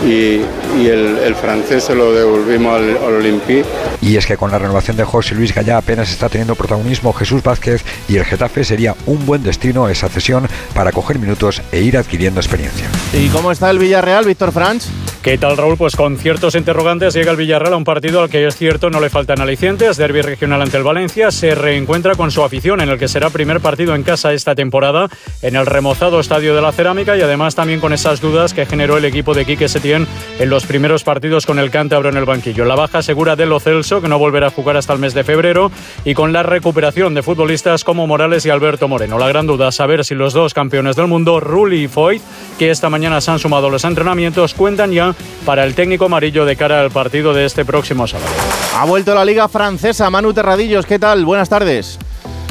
y, 0.05 0.41
el, 0.87 1.35
francés 1.35 1.85
se 1.85 1.95
lo 1.95 2.13
devolvimos 2.13 2.77
al, 2.77 2.97
al 2.97 3.15
Olympique. 3.15 3.65
Y 4.01 4.17
es 4.17 4.27
que 4.27 4.37
con 4.37 4.51
la 4.51 4.59
renovación 4.59 4.97
de 4.97 5.05
José 5.05 5.35
Luis 5.35 5.55
Gallá 5.55 5.79
apenas 5.79 6.11
está 6.11 6.29
teniendo 6.29 6.55
protagonismo 6.55 7.13
Jesús 7.13 7.43
Vázquez 7.43 7.85
y 8.09 8.17
el 8.17 8.25
Getafe 8.25 8.65
sería 8.65 8.95
un 9.07 9.27
buen 9.27 9.43
destino 9.43 9.89
esa 9.89 10.09
cesión 10.09 10.49
para 10.75 10.93
coger 10.93 11.19
minutos 11.19 11.63
e 11.73 11.81
ir 11.81 11.97
adquiriendo 11.97 12.41
experiencia. 12.41 12.87
¿Y 13.13 13.29
cómo 13.29 13.51
está 13.51 13.71
el 13.71 13.79
Villarreal, 13.79 14.25
Víctor 14.25 14.53
Franch? 14.53 14.85
¿Qué 15.23 15.37
tal, 15.37 15.57
Raúl? 15.57 15.77
Pues 15.77 15.97
con 15.97 16.17
ciertos 16.17 16.55
interrogantes 16.55 17.13
llega 17.13 17.33
el 17.33 17.37
Villarreal 17.37 17.75
a 17.75 17.77
un 17.77 17.85
partido 17.85 18.23
al 18.23 18.31
que 18.31 18.47
es 18.47 18.57
cierto 18.57 18.89
no 18.89 19.01
le 19.01 19.11
faltan 19.11 19.41
alicientes. 19.41 19.97
Derby 19.97 20.23
regional 20.23 20.63
ante 20.63 20.77
el 20.77 20.85
Valencia. 20.85 21.33
Se 21.33 21.57
reencuentra 21.57 22.15
con 22.15 22.31
su 22.31 22.45
afición 22.45 22.81
en 22.81 22.89
el 22.89 22.99
que 22.99 23.09
será 23.09 23.29
primer 23.29 23.61
partido 23.61 23.97
en 23.97 24.05
casa 24.05 24.33
esta 24.33 24.55
temporada 24.55 25.09
en 25.43 25.57
el 25.57 25.67
remozado 25.67 26.21
Estadio 26.21 26.55
de 26.55 26.63
la 26.63 26.71
Cerámica 26.71 27.17
y 27.17 27.21
además 27.21 27.57
también 27.57 27.81
con 27.81 27.93
esas 27.93 28.21
dudas 28.21 28.55
que 28.55 28.65
generó 28.65 28.97
el 28.97 29.05
equipo 29.05 29.35
de 29.35 29.45
Quique 29.45 29.69
Setién 29.69 30.07
en 30.39 30.51
los 30.51 30.65
primeros 30.67 31.03
partidos 31.03 31.47
con 31.47 31.59
el 31.59 31.73
cántabro 31.73 32.09
en 32.09 32.17
el 32.17 32.25
banquillo. 32.25 32.65
La 32.65 32.77
baja 32.77 33.03
segura 33.03 33.35
de 33.35 33.47
Lo 33.47 33.59
Celso, 33.59 34.01
que 34.01 34.09
no 34.09 34.21
volverá 34.21 34.47
a 34.47 34.51
jugar 34.51 34.77
hasta 34.77 34.93
el 34.93 35.01
mes 35.01 35.15
de 35.15 35.25
febrero, 35.25 35.73
y 36.05 36.15
con 36.15 36.33
la 36.33 36.45
recuperación 36.45 37.15
de 37.15 37.25
futbolistas 37.25 37.83
como 37.83 38.07
Morales 38.07 38.47
y 38.47 38.51
Alberto 38.51 38.87
Moreno. 38.87 39.19
La 39.19 39.29
gran 39.29 39.49
duda 39.49 39.73
saber 39.73 40.05
si 40.05 40.15
los 40.15 40.33
dos 40.33 40.55
campeones 40.55 40.95
del 40.95 41.09
mundo, 41.09 41.41
Rulli 41.41 41.85
y 41.85 41.89
Foyt, 41.89 42.23
que 42.59 42.71
esta 42.71 42.89
mañana 42.89 43.21
se 43.21 43.33
han 43.33 43.41
sumado 43.41 43.67
a 43.67 43.71
los 43.71 43.85
entrenamientos, 43.85 44.55
cuentan 44.55 44.93
ya 44.93 45.08
para 45.45 45.65
el 45.65 45.75
técnico 45.75 46.07
amarillo 46.07 46.45
de 46.45 46.57
cara 46.57 46.81
al 46.81 46.91
partido 46.91 47.35
de 47.35 47.45
este 47.45 47.65
próximo 47.65 48.07
sábado. 48.07 48.31
Ha 48.77 48.85
vuelto 48.85 49.15
la 49.15 49.25
Liga 49.25 49.49
Francesa. 49.49 50.11
Manu 50.11 50.33
Terradillos, 50.33 50.87
¿qué 50.87 50.99
tal? 50.99 51.25
Buenas 51.25 51.49
tardes. 51.49 51.99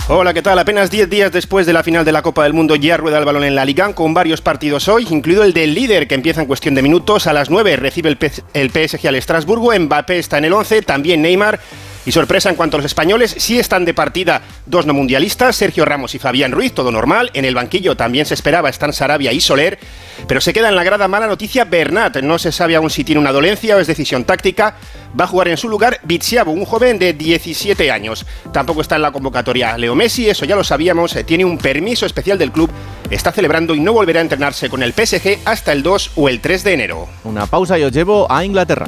Hola, 0.09 0.33
¿qué 0.33 0.41
tal? 0.41 0.57
Apenas 0.57 0.89
10 0.89 1.09
días 1.09 1.31
después 1.33 1.65
de 1.65 1.73
la 1.73 1.83
final 1.83 2.05
de 2.05 2.13
la 2.13 2.21
Copa 2.21 2.43
del 2.43 2.53
Mundo 2.53 2.77
ya 2.77 2.95
rueda 2.95 3.19
el 3.19 3.25
balón 3.25 3.43
en 3.43 3.55
la 3.55 3.65
Liga 3.65 3.93
con 3.93 4.13
varios 4.13 4.39
partidos 4.39 4.87
hoy, 4.87 5.05
incluido 5.09 5.43
el 5.43 5.51
del 5.51 5.73
líder 5.73 6.07
que 6.07 6.15
empieza 6.15 6.39
en 6.39 6.47
cuestión 6.47 6.75
de 6.75 6.81
minutos. 6.81 7.27
A 7.27 7.33
las 7.33 7.49
9 7.49 7.75
recibe 7.75 8.09
el, 8.09 8.17
el 8.53 8.69
PSG 8.69 9.05
al 9.05 9.15
Estrasburgo, 9.15 9.77
Mbappé 9.77 10.19
está 10.19 10.37
en 10.37 10.45
el 10.45 10.53
11, 10.53 10.81
también 10.83 11.21
Neymar 11.21 11.59
y 12.07 12.13
sorpresa 12.13 12.49
en 12.49 12.55
cuanto 12.55 12.77
a 12.77 12.79
los 12.79 12.85
españoles, 12.85 13.35
sí 13.37 13.59
están 13.59 13.83
de 13.83 13.93
partida 13.93 14.41
dos 14.65 14.85
no 14.85 14.93
mundialistas, 14.93 15.57
Sergio 15.57 15.83
Ramos 15.83 16.15
y 16.15 16.19
Fabián 16.19 16.53
Ruiz, 16.53 16.73
todo 16.73 16.89
normal. 16.89 17.31
En 17.33 17.43
el 17.43 17.53
banquillo 17.53 17.97
también 17.97 18.25
se 18.25 18.33
esperaba, 18.33 18.69
están 18.69 18.93
Sarabia 18.93 19.33
y 19.33 19.41
Soler. 19.41 19.77
Pero 20.25 20.39
se 20.39 20.53
queda 20.53 20.69
en 20.69 20.77
la 20.77 20.85
grada 20.85 21.09
mala 21.09 21.27
noticia 21.27 21.65
Bernat. 21.65 22.21
No 22.21 22.39
se 22.39 22.53
sabe 22.53 22.77
aún 22.77 22.89
si 22.89 23.03
tiene 23.03 23.19
una 23.19 23.33
dolencia 23.33 23.75
o 23.75 23.79
es 23.79 23.87
decisión 23.87 24.23
táctica. 24.23 24.75
Va 25.19 25.25
a 25.25 25.27
jugar 25.27 25.49
en 25.49 25.57
su 25.57 25.67
lugar 25.67 25.99
Bitsiabu, 26.03 26.53
un 26.53 26.63
joven 26.63 26.97
de 26.97 27.11
17 27.11 27.91
años. 27.91 28.25
Tampoco 28.53 28.79
está 28.79 28.95
en 28.95 29.01
la 29.01 29.11
convocatoria 29.11 29.77
Leo 29.77 29.93
Messi, 29.93 30.29
eso 30.29 30.45
ya 30.45 30.55
lo 30.55 30.63
sabíamos. 30.63 31.13
Eh, 31.13 31.25
tiene 31.25 31.43
un 31.43 31.57
permiso 31.57 32.05
especial 32.05 32.37
del 32.37 32.53
club. 32.53 32.71
Está 33.09 33.33
celebrando 33.33 33.75
y 33.75 33.81
no 33.81 33.91
volverá 33.91 34.21
a 34.21 34.23
entrenarse 34.23 34.69
con 34.69 34.81
el 34.81 34.93
PSG 34.93 35.39
hasta 35.43 35.73
el 35.73 35.83
2 35.83 36.11
o 36.15 36.29
el 36.29 36.39
3 36.39 36.63
de 36.63 36.73
enero. 36.73 37.09
Una 37.25 37.47
pausa 37.47 37.77
y 37.77 37.83
os 37.83 37.91
llevo 37.91 38.31
a 38.31 38.45
Inglaterra. 38.45 38.87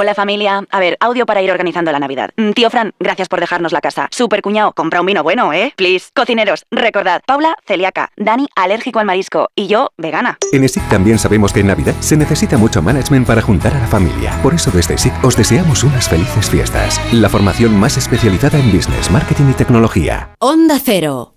Hola 0.00 0.14
familia. 0.14 0.62
A 0.70 0.78
ver, 0.78 0.96
audio 1.00 1.26
para 1.26 1.42
ir 1.42 1.50
organizando 1.50 1.90
la 1.90 1.98
Navidad. 1.98 2.30
Mm, 2.36 2.52
Tío 2.52 2.70
Fran, 2.70 2.94
gracias 3.00 3.28
por 3.28 3.40
dejarnos 3.40 3.72
la 3.72 3.80
casa. 3.80 4.06
Super 4.12 4.42
cuñado, 4.42 4.72
compra 4.72 5.00
un 5.00 5.06
vino 5.06 5.24
bueno, 5.24 5.52
¿eh? 5.52 5.74
Please. 5.74 6.10
Cocineros, 6.14 6.66
recordad, 6.70 7.20
Paula, 7.26 7.56
celíaca, 7.66 8.12
Dani, 8.16 8.46
alérgico 8.54 9.00
al 9.00 9.06
marisco 9.06 9.48
y 9.56 9.66
yo, 9.66 9.90
vegana. 9.96 10.38
En 10.52 10.68
SIC 10.68 10.88
también 10.88 11.18
sabemos 11.18 11.52
que 11.52 11.58
en 11.60 11.66
Navidad 11.66 11.94
se 11.98 12.16
necesita 12.16 12.56
mucho 12.56 12.80
management 12.80 13.26
para 13.26 13.42
juntar 13.42 13.74
a 13.74 13.80
la 13.80 13.88
familia. 13.88 14.38
Por 14.40 14.54
eso 14.54 14.70
desde 14.70 14.96
SIC 14.96 15.12
os 15.24 15.36
deseamos 15.36 15.82
unas 15.82 16.08
felices 16.08 16.48
fiestas. 16.48 17.00
La 17.12 17.28
formación 17.28 17.76
más 17.76 17.96
especializada 17.96 18.56
en 18.56 18.70
business, 18.70 19.10
marketing 19.10 19.50
y 19.50 19.54
tecnología. 19.54 20.30
Onda 20.38 20.78
Cero. 20.80 21.34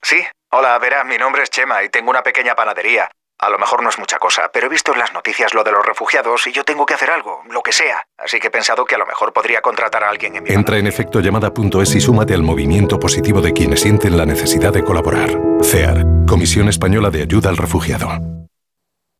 Sí, 0.00 0.22
hola, 0.52 0.78
verá, 0.78 1.04
mi 1.04 1.18
nombre 1.18 1.42
es 1.42 1.50
Chema 1.50 1.84
y 1.84 1.90
tengo 1.90 2.08
una 2.08 2.22
pequeña 2.22 2.54
panadería. 2.54 3.10
A 3.38 3.50
lo 3.50 3.58
mejor 3.58 3.82
no 3.82 3.88
es 3.88 3.98
mucha 3.98 4.18
cosa, 4.18 4.50
pero 4.52 4.66
he 4.66 4.70
visto 4.70 4.92
en 4.92 4.98
las 4.98 5.12
noticias 5.12 5.54
lo 5.54 5.64
de 5.64 5.72
los 5.72 5.84
refugiados 5.84 6.46
y 6.46 6.52
yo 6.52 6.64
tengo 6.64 6.86
que 6.86 6.94
hacer 6.94 7.10
algo, 7.10 7.42
lo 7.50 7.62
que 7.62 7.72
sea. 7.72 8.04
Así 8.16 8.38
que 8.38 8.46
he 8.46 8.50
pensado 8.50 8.84
que 8.84 8.94
a 8.94 8.98
lo 8.98 9.06
mejor 9.06 9.32
podría 9.32 9.60
contratar 9.60 10.04
a 10.04 10.08
alguien 10.08 10.36
en 10.36 10.44
mi... 10.44 10.50
Entra 10.50 10.78
en 10.78 10.86
efectollamada.es 10.86 11.94
y 11.94 12.00
súmate 12.00 12.34
al 12.34 12.42
movimiento 12.42 12.98
positivo 12.98 13.40
de 13.40 13.52
quienes 13.52 13.80
sienten 13.80 14.16
la 14.16 14.24
necesidad 14.24 14.72
de 14.72 14.84
colaborar. 14.84 15.30
CEAR, 15.62 16.04
Comisión 16.26 16.68
Española 16.68 17.10
de 17.10 17.22
Ayuda 17.22 17.50
al 17.50 17.56
Refugiado. 17.56 18.33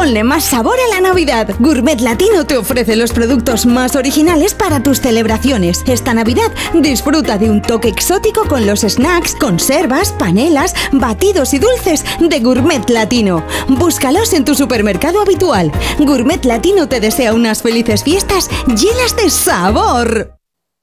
Ponle 0.00 0.24
más 0.24 0.44
sabor 0.44 0.78
a 0.80 0.94
la 0.94 1.02
Navidad. 1.02 1.54
Gourmet 1.58 2.00
Latino 2.00 2.46
te 2.46 2.56
ofrece 2.56 2.96
los 2.96 3.12
productos 3.12 3.66
más 3.66 3.96
originales 3.96 4.54
para 4.54 4.82
tus 4.82 4.98
celebraciones. 4.98 5.82
Esta 5.86 6.14
Navidad 6.14 6.50
disfruta 6.72 7.36
de 7.36 7.50
un 7.50 7.60
toque 7.60 7.88
exótico 7.88 8.46
con 8.48 8.66
los 8.66 8.80
snacks, 8.80 9.34
conservas, 9.34 10.12
panelas, 10.12 10.74
batidos 10.90 11.52
y 11.52 11.58
dulces 11.58 12.02
de 12.18 12.40
Gourmet 12.40 12.88
Latino. 12.88 13.44
Búscalos 13.68 14.32
en 14.32 14.46
tu 14.46 14.54
supermercado 14.54 15.20
habitual. 15.20 15.70
Gourmet 15.98 16.42
Latino 16.46 16.88
te 16.88 16.98
desea 16.98 17.34
unas 17.34 17.60
felices 17.60 18.02
fiestas 18.02 18.48
llenas 18.68 19.14
de 19.22 19.28
sabor. 19.28 20.39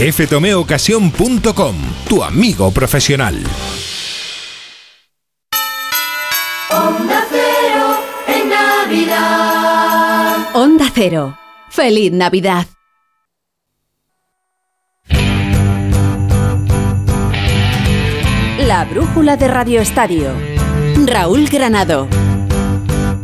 ftomeocasión.com 0.00 1.76
tu 2.08 2.24
amigo 2.24 2.70
profesional. 2.70 3.36
Onda 6.70 7.26
Cero 7.28 7.98
en 8.26 8.48
Navidad. 8.48 10.36
Onda 10.54 10.90
Cero. 10.94 11.38
Feliz 11.68 12.12
Navidad. 12.12 12.66
La 18.58 18.86
brújula 18.86 19.36
de 19.36 19.48
Radio 19.48 19.82
Estadio. 19.82 20.32
Raúl 21.04 21.46
Granado. 21.48 22.08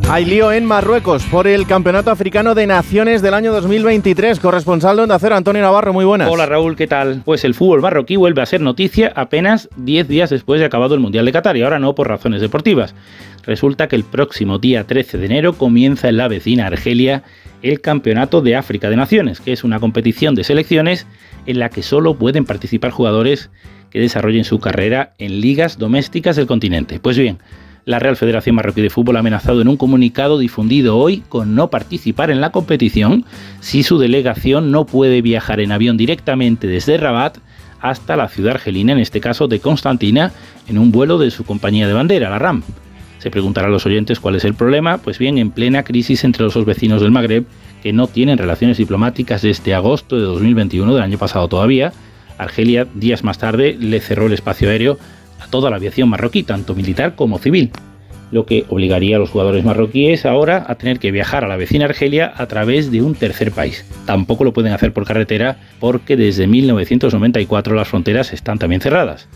Hay 0.09 0.25
lío 0.25 0.53
en 0.53 0.65
Marruecos 0.65 1.25
por 1.25 1.49
el 1.49 1.67
Campeonato 1.67 2.13
Africano 2.13 2.55
de 2.55 2.69
Naciones 2.69 3.23
del 3.23 3.35
año 3.35 3.53
2023. 3.53 4.39
Corresponsal 4.39 4.97
de 4.97 5.03
Onda 5.03 5.19
Cero, 5.19 5.35
Antonio 5.35 5.63
Navarro, 5.63 5.93
muy 5.93 6.05
buenas. 6.05 6.31
Hola 6.31 6.47
Raúl, 6.47 6.77
¿qué 6.77 6.87
tal? 6.87 7.23
Pues 7.25 7.45
el 7.45 7.55
fútbol 7.55 7.83
marroquí 7.83 8.15
vuelve 8.15 8.41
a 8.41 8.47
ser 8.47 8.61
noticia 8.61 9.13
apenas 9.17 9.69
10 9.79 10.07
días 10.07 10.31
después 10.31 10.61
de 10.61 10.67
acabado 10.67 10.95
el 10.95 11.01
Mundial 11.01 11.25
de 11.25 11.33
Qatar 11.33 11.57
y 11.57 11.63
ahora 11.63 11.81
no 11.81 11.97
por 11.97 12.07
razones 12.07 12.41
deportivas. 12.41 12.95
Resulta 13.45 13.89
que 13.89 13.97
el 13.97 14.05
próximo 14.05 14.61
día 14.61 14.85
13 14.85 15.19
de 15.19 15.27
enero 15.27 15.55
comienza 15.55 16.09
en 16.09 16.19
la 16.19 16.29
vecina 16.29 16.69
Argelia 16.69 17.25
el 17.63 17.81
Campeonato 17.81 18.43
de 18.43 18.55
África 18.55 18.89
de 18.89 18.97
Naciones, 18.97 19.41
que 19.41 19.53
es 19.53 19.65
una 19.65 19.81
competición 19.81 20.37
de 20.37 20.45
selecciones 20.45 21.09
en 21.47 21.59
la 21.59 21.69
que 21.69 21.83
solo 21.83 22.15
pueden 22.15 22.45
participar 22.45 22.93
jugadores 22.93 23.51
que 23.91 23.99
desarrollen 23.99 24.45
su 24.45 24.61
carrera 24.61 25.15
en 25.19 25.41
ligas 25.41 25.79
domésticas 25.79 26.37
del 26.37 26.47
continente. 26.47 27.01
Pues 27.01 27.19
bien, 27.19 27.39
la 27.87 28.01
Real 28.01 28.17
Federación 28.17 28.57
Marroquí 28.57 28.83
de 28.83 28.91
Fútbol 28.91 29.15
ha 29.15 29.21
amenazado 29.21 29.63
en 29.63 29.69
un 29.69 29.77
comunicado 29.77 30.39
difundido 30.39 30.99
hoy 30.99 31.23
con 31.29 31.55
no 31.55 31.71
participar 31.71 32.33
en 32.33 32.41
la 32.41 32.51
competición 32.51 33.25
si 33.61 33.85
su 33.85 33.99
delegación 33.99 34.73
no 34.73 34.87
puede 34.87 35.23
viajar 35.23 35.61
en 35.61 35.71
avión 35.71 35.97
directamente 35.97 36.67
desde 36.67 36.97
Rabat 36.97 37.39
hasta 37.81 38.17
la 38.17 38.29
ciudad 38.29 38.55
argelina, 38.55 38.93
en 38.93 38.99
este 38.99 39.21
caso 39.21 39.47
de 39.47 39.61
Constantina, 39.61 40.33
en 40.67 40.79
un 40.79 40.91
vuelo 40.91 41.17
de 41.17 41.31
su 41.31 41.45
compañía 41.45 41.87
de 41.87 41.93
bandera, 41.93 42.29
la 42.29 42.41
RAM. 42.41 42.65
Se 43.19 43.31
preguntarán 43.31 43.71
los 43.71 43.87
oyentes 43.87 44.19
cuál 44.19 44.35
es 44.35 44.45
el 44.45 44.55
problema, 44.55 44.99
pues 44.99 45.21
bien, 45.21 45.39
en 45.39 45.53
plena 45.53 45.85
crisis 45.85 46.25
entre 46.25 46.43
los 46.43 46.55
dos 46.55 46.65
vecinos 46.65 47.01
del 47.01 47.13
Magreb, 47.13 47.45
que 47.85 47.93
no 47.93 48.09
tienen 48.09 48.37
relaciones 48.37 48.79
diplomáticas 48.79 49.43
desde 49.43 49.75
agosto 49.75 50.17
de 50.17 50.23
2021, 50.23 50.93
del 50.93 51.05
año 51.05 51.19
pasado 51.19 51.47
todavía, 51.47 51.93
Argelia 52.37 52.87
días 52.95 53.23
más 53.23 53.39
tarde 53.39 53.77
le 53.79 54.01
cerró 54.01 54.27
el 54.27 54.33
espacio 54.33 54.71
aéreo 54.71 54.99
a 55.41 55.47
toda 55.49 55.71
la 55.71 55.77
aviación 55.77 56.09
marroquí, 56.09 56.43
tanto 56.43 56.75
militar 56.75 57.15
como 57.15 57.39
civil, 57.39 57.71
lo 58.31 58.47
que 58.47 58.65
obligaría 58.69 59.17
a 59.17 59.19
los 59.19 59.31
jugadores 59.31 59.65
marroquíes 59.65 60.27
ahora 60.27 60.65
a 60.67 60.75
tener 60.75 60.99
que 60.99 61.11
viajar 61.11 61.45
a 61.45 61.49
la 61.49 61.57
vecina 61.57 61.85
Argelia 61.85 62.33
a 62.37 62.47
través 62.47 62.91
de 62.91 63.03
un 63.03 63.15
tercer 63.15 63.53
país. 63.53 63.85
Tampoco 64.05 64.45
lo 64.45 64.53
pueden 64.53 64.73
hacer 64.73 64.93
por 64.93 65.07
carretera 65.07 65.57
porque 65.81 66.17
desde 66.17 66.47
1994 66.47 67.75
las 67.75 67.89
fronteras 67.89 68.33
están 68.33 68.59
también 68.59 68.81
cerradas. 68.81 69.29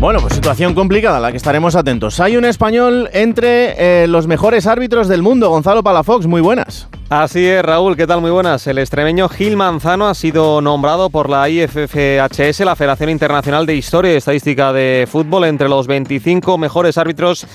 Bueno, 0.00 0.20
pues 0.20 0.34
situación 0.34 0.74
complicada 0.74 1.18
a 1.18 1.20
la 1.20 1.30
que 1.30 1.36
estaremos 1.36 1.74
atentos. 1.74 2.20
Hay 2.20 2.36
un 2.36 2.44
español 2.44 3.08
entre 3.12 4.02
eh, 4.02 4.06
los 4.06 4.26
mejores 4.26 4.66
árbitros 4.66 5.08
del 5.08 5.22
mundo, 5.22 5.48
Gonzalo 5.48 5.82
Palafox, 5.82 6.26
muy 6.26 6.40
buenas. 6.40 6.88
Así 7.08 7.46
es, 7.46 7.62
Raúl, 7.62 7.96
¿qué 7.96 8.04
tal? 8.04 8.20
Muy 8.20 8.32
buenas. 8.32 8.66
El 8.66 8.78
extremeño 8.78 9.28
Gil 9.28 9.56
Manzano 9.56 10.08
ha 10.08 10.14
sido 10.14 10.60
nombrado 10.60 11.08
por 11.08 11.30
la 11.30 11.48
IFFHS, 11.48 12.60
la 12.60 12.74
Federación 12.74 13.10
Internacional 13.10 13.64
de 13.64 13.76
Historia 13.76 14.12
y 14.12 14.16
Estadística 14.16 14.72
de 14.72 15.06
Fútbol, 15.08 15.44
entre 15.44 15.68
los 15.68 15.86
25 15.86 16.58
mejores 16.58 16.98
árbitros 16.98 17.46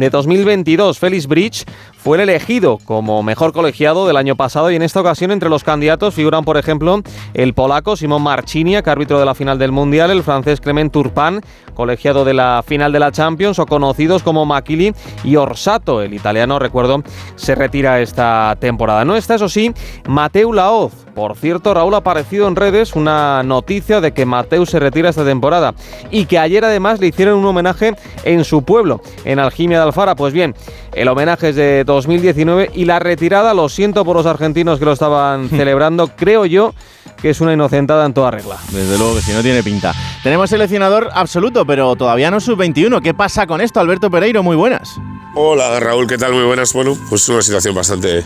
de 0.00 0.10
2022. 0.10 0.98
Félix 0.98 1.26
Bridge 1.26 1.64
fue 1.96 2.18
el 2.18 2.28
elegido 2.28 2.78
como 2.84 3.22
mejor 3.22 3.52
colegiado 3.52 4.06
del 4.06 4.16
año 4.16 4.36
pasado 4.36 4.70
y 4.70 4.76
en 4.76 4.82
esta 4.82 5.00
ocasión 5.00 5.30
entre 5.30 5.48
los 5.48 5.64
candidatos 5.64 6.14
figuran, 6.14 6.44
por 6.44 6.56
ejemplo, 6.56 7.02
el 7.34 7.54
polaco 7.54 7.96
Simón 7.96 8.22
Marchiniak, 8.22 8.86
árbitro 8.86 9.18
de 9.18 9.24
la 9.24 9.34
final 9.34 9.58
del 9.58 9.72
Mundial, 9.72 10.10
el 10.10 10.22
francés 10.22 10.60
Clement 10.60 10.92
Turpin, 10.92 11.40
colegiado 11.74 12.24
de 12.24 12.34
la 12.34 12.62
final 12.66 12.92
de 12.92 13.00
la 13.00 13.12
Champions, 13.12 13.58
o 13.58 13.66
conocidos 13.66 14.22
como 14.22 14.44
Makili 14.44 14.94
y 15.24 15.36
Orsato. 15.36 16.02
El 16.02 16.14
italiano, 16.14 16.58
recuerdo, 16.58 17.02
se 17.36 17.54
retira 17.54 18.00
esta 18.00 18.56
temporada. 18.60 19.04
No 19.04 19.16
está, 19.16 19.34
eso 19.36 19.48
sí, 19.48 19.72
Mateu 20.06 20.52
Laoz. 20.52 21.05
Por 21.16 21.34
cierto, 21.34 21.72
Raúl 21.72 21.94
ha 21.94 21.96
aparecido 21.96 22.46
en 22.46 22.56
redes 22.56 22.94
una 22.94 23.42
noticia 23.42 24.02
de 24.02 24.12
que 24.12 24.26
Mateu 24.26 24.66
se 24.66 24.78
retira 24.78 25.08
esta 25.08 25.24
temporada 25.24 25.72
y 26.10 26.26
que 26.26 26.38
ayer 26.38 26.62
además 26.62 27.00
le 27.00 27.06
hicieron 27.06 27.38
un 27.38 27.46
homenaje 27.46 27.94
en 28.24 28.44
su 28.44 28.64
pueblo, 28.64 29.00
en 29.24 29.38
Algimia 29.38 29.78
de 29.78 29.84
Alfara. 29.84 30.14
Pues 30.14 30.34
bien, 30.34 30.54
el 30.92 31.08
homenaje 31.08 31.48
es 31.48 31.56
de 31.56 31.84
2019 31.84 32.72
y 32.74 32.84
la 32.84 32.98
retirada, 32.98 33.54
lo 33.54 33.70
siento 33.70 34.04
por 34.04 34.14
los 34.14 34.26
argentinos 34.26 34.78
que 34.78 34.84
lo 34.84 34.92
estaban 34.92 35.48
celebrando, 35.48 36.08
creo 36.08 36.44
yo 36.44 36.74
que 37.22 37.30
es 37.30 37.40
una 37.40 37.54
inocentada 37.54 38.04
en 38.04 38.12
toda 38.12 38.30
regla. 38.30 38.58
Desde 38.70 38.98
luego 38.98 39.14
que 39.14 39.22
si 39.22 39.32
no 39.32 39.40
tiene 39.40 39.62
pinta. 39.62 39.94
Tenemos 40.22 40.50
seleccionador 40.50 41.08
absoluto, 41.14 41.64
pero 41.64 41.96
todavía 41.96 42.30
no 42.30 42.40
sub-21. 42.40 43.00
¿Qué 43.00 43.14
pasa 43.14 43.46
con 43.46 43.62
esto, 43.62 43.80
Alberto 43.80 44.10
Pereiro? 44.10 44.42
Muy 44.42 44.54
buenas. 44.54 45.00
Hola 45.38 45.78
Raúl, 45.80 46.06
¿qué 46.06 46.16
tal? 46.16 46.32
Muy 46.32 46.44
buenas. 46.44 46.72
Bueno, 46.72 46.96
pues 47.10 47.28
una 47.28 47.42
situación 47.42 47.74
bastante 47.74 48.24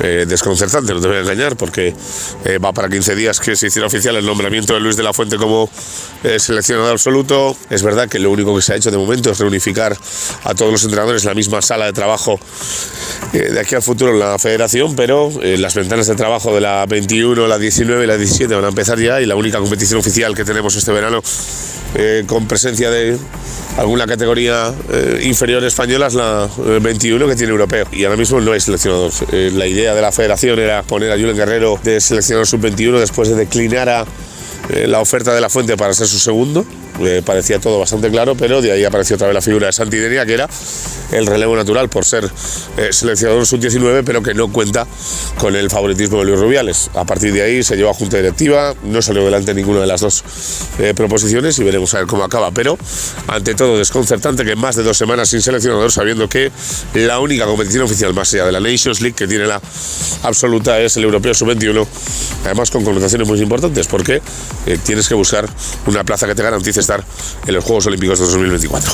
eh, 0.00 0.24
desconcertante, 0.26 0.92
no 0.92 1.00
te 1.00 1.06
voy 1.06 1.18
a 1.18 1.20
engañar, 1.20 1.56
porque 1.56 1.94
eh, 2.44 2.58
va 2.58 2.72
para 2.72 2.88
15 2.88 3.14
días 3.14 3.38
que 3.38 3.54
se 3.54 3.68
hiciera 3.68 3.86
oficial 3.86 4.16
el 4.16 4.26
nombramiento 4.26 4.74
de 4.74 4.80
Luis 4.80 4.96
de 4.96 5.04
la 5.04 5.12
Fuente 5.12 5.36
como 5.36 5.70
eh, 6.24 6.40
seleccionador 6.40 6.92
absoluto. 6.92 7.56
Es 7.70 7.82
verdad 7.84 8.08
que 8.08 8.18
lo 8.18 8.30
único 8.30 8.54
que 8.56 8.60
se 8.60 8.72
ha 8.72 8.76
hecho 8.76 8.90
de 8.90 8.98
momento 8.98 9.30
es 9.30 9.38
reunificar 9.38 9.96
a 10.42 10.54
todos 10.54 10.72
los 10.72 10.82
entrenadores 10.82 11.22
en 11.22 11.28
la 11.28 11.34
misma 11.34 11.62
sala 11.62 11.86
de 11.86 11.92
trabajo 11.92 12.40
de 13.32 13.58
aquí 13.58 13.74
al 13.74 13.82
futuro 13.82 14.12
en 14.12 14.18
la 14.18 14.38
federación, 14.38 14.94
pero 14.94 15.30
las 15.42 15.74
ventanas 15.74 16.06
de 16.06 16.14
trabajo 16.14 16.54
de 16.54 16.60
la 16.60 16.86
21, 16.86 17.46
la 17.46 17.58
19 17.58 18.04
y 18.04 18.06
la 18.06 18.16
17 18.16 18.54
van 18.54 18.64
a 18.64 18.68
empezar 18.68 18.98
ya 18.98 19.20
y 19.20 19.26
la 19.26 19.34
única 19.34 19.58
competición 19.58 19.98
oficial 19.98 20.34
que 20.36 20.44
tenemos 20.44 20.76
este 20.76 20.92
verano 20.92 21.20
con 22.26 22.46
presencia 22.46 22.90
de 22.90 23.16
alguna 23.76 24.06
categoría 24.06 24.72
inferior 25.22 25.64
española 25.64 26.06
es 26.06 26.14
la 26.14 26.33
21 26.80 27.28
que 27.28 27.36
tiene 27.36 27.52
europeo 27.52 27.86
y 27.92 28.04
ahora 28.04 28.16
mismo 28.16 28.40
no 28.40 28.54
es 28.54 28.64
seleccionador. 28.64 29.12
la 29.32 29.66
idea 29.66 29.84
idea 29.84 29.94
de 29.94 30.02
la 30.02 30.12
federación 30.12 30.58
era 30.58 30.82
poner 30.82 31.10
a 31.12 31.16
Julen 31.16 31.36
Guerrero 31.36 31.78
de 31.82 32.00
seleccionador 32.00 32.46
sub-21 32.46 32.98
después 32.98 33.28
de 33.28 33.34
declinar 33.34 33.88
a 33.88 34.06
eh, 34.70 34.86
la 34.86 35.00
oferta 35.00 35.34
de 35.34 35.40
la 35.40 35.50
fuente 35.50 35.76
para 35.76 35.92
ser 35.92 36.06
su 36.06 36.18
segundo. 36.18 36.64
Parecía 37.24 37.58
todo 37.58 37.78
bastante 37.78 38.10
claro, 38.10 38.34
pero 38.34 38.62
de 38.62 38.72
ahí 38.72 38.84
apareció 38.84 39.16
otra 39.16 39.28
vez 39.28 39.34
la 39.34 39.42
figura 39.42 39.66
de 39.66 39.72
Santidenia, 39.72 40.24
que 40.26 40.34
era 40.34 40.48
el 41.12 41.26
relevo 41.26 41.56
natural 41.56 41.88
por 41.88 42.04
ser 42.04 42.30
eh, 42.76 42.92
seleccionador 42.92 43.46
sub-19, 43.46 44.02
pero 44.04 44.22
que 44.22 44.34
no 44.34 44.52
cuenta 44.52 44.86
con 45.38 45.54
el 45.54 45.70
favoritismo 45.70 46.18
de 46.18 46.24
Luis 46.24 46.40
Rubiales. 46.40 46.90
A 46.94 47.04
partir 47.04 47.32
de 47.32 47.42
ahí 47.42 47.62
se 47.62 47.76
llevó 47.76 47.90
a 47.90 47.94
junta 47.94 48.16
directiva, 48.16 48.74
no 48.82 49.02
salió 49.02 49.22
adelante 49.22 49.54
ninguna 49.54 49.80
de 49.80 49.86
las 49.86 50.00
dos 50.00 50.24
eh, 50.78 50.94
proposiciones 50.94 51.58
y 51.58 51.64
veremos 51.64 51.94
a 51.94 51.98
ver 51.98 52.06
cómo 52.06 52.24
acaba. 52.24 52.50
Pero 52.50 52.78
ante 53.28 53.54
todo, 53.54 53.78
desconcertante 53.78 54.44
que 54.44 54.56
más 54.56 54.76
de 54.76 54.82
dos 54.82 54.96
semanas 54.96 55.28
sin 55.28 55.42
seleccionador, 55.42 55.92
sabiendo 55.92 56.28
que 56.28 56.50
la 56.94 57.20
única 57.20 57.44
competición 57.44 57.84
oficial 57.84 58.14
más 58.14 58.32
allá 58.34 58.46
de 58.46 58.52
la 58.52 58.60
Nations 58.60 59.00
League 59.00 59.16
que 59.16 59.26
tiene 59.26 59.46
la 59.46 59.60
absoluta 60.22 60.80
es 60.80 60.96
el 60.96 61.04
Europeo 61.04 61.34
sub-21, 61.34 61.86
además 62.44 62.70
con 62.70 62.84
connotaciones 62.84 63.28
muy 63.28 63.40
importantes, 63.40 63.86
porque 63.86 64.22
eh, 64.66 64.78
tienes 64.82 65.08
que 65.08 65.14
buscar 65.14 65.48
una 65.86 66.04
plaza 66.04 66.26
que 66.26 66.34
te 66.34 66.42
garantice 66.42 66.83
estar 66.84 67.04
en 67.46 67.54
los 67.54 67.64
Juegos 67.64 67.86
Olímpicos 67.86 68.18
de 68.20 68.26
2024. 68.26 68.92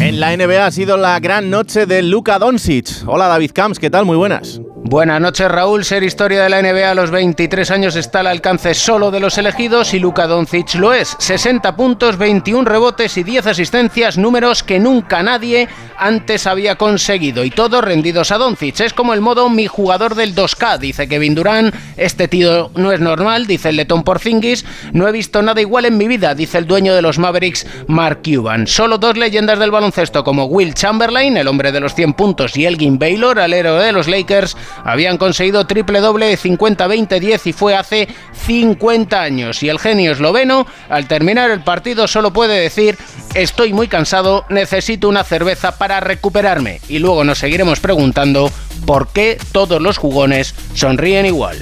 En 0.00 0.20
la 0.20 0.36
NBA 0.36 0.66
ha 0.66 0.70
sido 0.70 0.96
la 0.96 1.18
gran 1.18 1.50
noche 1.50 1.86
de 1.86 2.02
Luka 2.02 2.38
Doncic. 2.38 2.88
Hola 3.06 3.26
David 3.26 3.50
Camps, 3.52 3.78
¿qué 3.78 3.90
tal? 3.90 4.04
Muy 4.04 4.16
buenas. 4.16 4.60
Buenas 4.84 5.20
noches, 5.20 5.50
Raúl. 5.50 5.84
Ser 5.84 6.02
historia 6.02 6.42
de 6.42 6.48
la 6.48 6.62
NBA 6.62 6.90
a 6.90 6.94
los 6.94 7.10
23 7.10 7.70
años 7.72 7.96
está 7.96 8.20
al 8.20 8.28
alcance 8.28 8.74
solo 8.74 9.10
de 9.10 9.20
los 9.20 9.36
elegidos 9.36 9.92
y 9.92 9.98
Luka 9.98 10.26
Doncic 10.26 10.76
lo 10.76 10.94
es. 10.94 11.14
60 11.18 11.76
puntos, 11.76 12.16
21 12.16 12.64
rebotes 12.66 13.18
y 13.18 13.22
10 13.22 13.48
asistencias, 13.48 14.16
números 14.16 14.62
que 14.62 14.78
nunca 14.78 15.22
nadie 15.22 15.68
antes 15.98 16.46
había 16.46 16.76
conseguido 16.76 17.44
y 17.44 17.50
todos 17.50 17.84
rendidos 17.84 18.30
a 18.30 18.38
Doncic. 18.38 18.80
Es 18.80 18.94
como 18.94 19.12
el 19.12 19.20
modo 19.20 19.50
mi 19.50 19.66
jugador 19.66 20.14
del 20.14 20.34
2K, 20.34 20.78
dice 20.78 21.08
Kevin 21.08 21.34
Durant. 21.34 21.74
Este 21.96 22.28
tío 22.28 22.70
no 22.74 22.92
es 22.92 23.00
normal, 23.00 23.46
dice 23.46 23.70
el 23.70 23.76
letón 23.76 24.04
Porzingis. 24.04 24.64
No 24.92 25.06
he 25.06 25.12
visto 25.12 25.42
nada 25.42 25.60
igual 25.60 25.84
en 25.84 25.98
mi 25.98 26.08
vida, 26.08 26.34
dice 26.34 26.56
el 26.56 26.66
dueño 26.66 26.94
de 26.94 27.02
los 27.02 27.18
Mavericks, 27.18 27.66
Mark 27.88 28.20
Cuban. 28.24 28.66
Solo 28.66 28.96
dos 28.96 29.18
leyendas 29.18 29.58
del 29.58 29.72
baloncesto 29.72 30.24
como 30.24 30.46
Will 30.46 30.72
Chamberlain, 30.72 31.36
el 31.36 31.48
hombre 31.48 31.72
de 31.72 31.80
los 31.80 31.94
100 31.94 32.14
puntos, 32.14 32.56
y 32.56 32.64
Elgin 32.64 32.98
Baylor, 32.98 33.38
alero 33.38 33.76
de 33.76 33.92
los 33.92 34.08
Lakers, 34.08 34.56
habían 34.84 35.18
conseguido 35.18 35.66
triple 35.66 36.00
doble 36.00 36.26
de 36.26 36.38
50-20-10 36.38 37.46
y 37.46 37.52
fue 37.52 37.76
hace 37.76 38.08
50 38.46 39.20
años. 39.20 39.62
Y 39.62 39.68
el 39.68 39.78
genio 39.78 40.12
esloveno, 40.12 40.66
al 40.88 41.06
terminar 41.06 41.50
el 41.50 41.60
partido, 41.60 42.08
solo 42.08 42.32
puede 42.32 42.60
decir: 42.60 42.96
Estoy 43.34 43.72
muy 43.72 43.88
cansado, 43.88 44.44
necesito 44.48 45.08
una 45.08 45.24
cerveza 45.24 45.78
para 45.78 46.00
recuperarme. 46.00 46.80
Y 46.88 46.98
luego 46.98 47.24
nos 47.24 47.38
seguiremos 47.38 47.80
preguntando 47.80 48.50
por 48.86 49.08
qué 49.08 49.38
todos 49.52 49.80
los 49.80 49.98
jugones 49.98 50.54
sonríen 50.74 51.26
igual. 51.26 51.58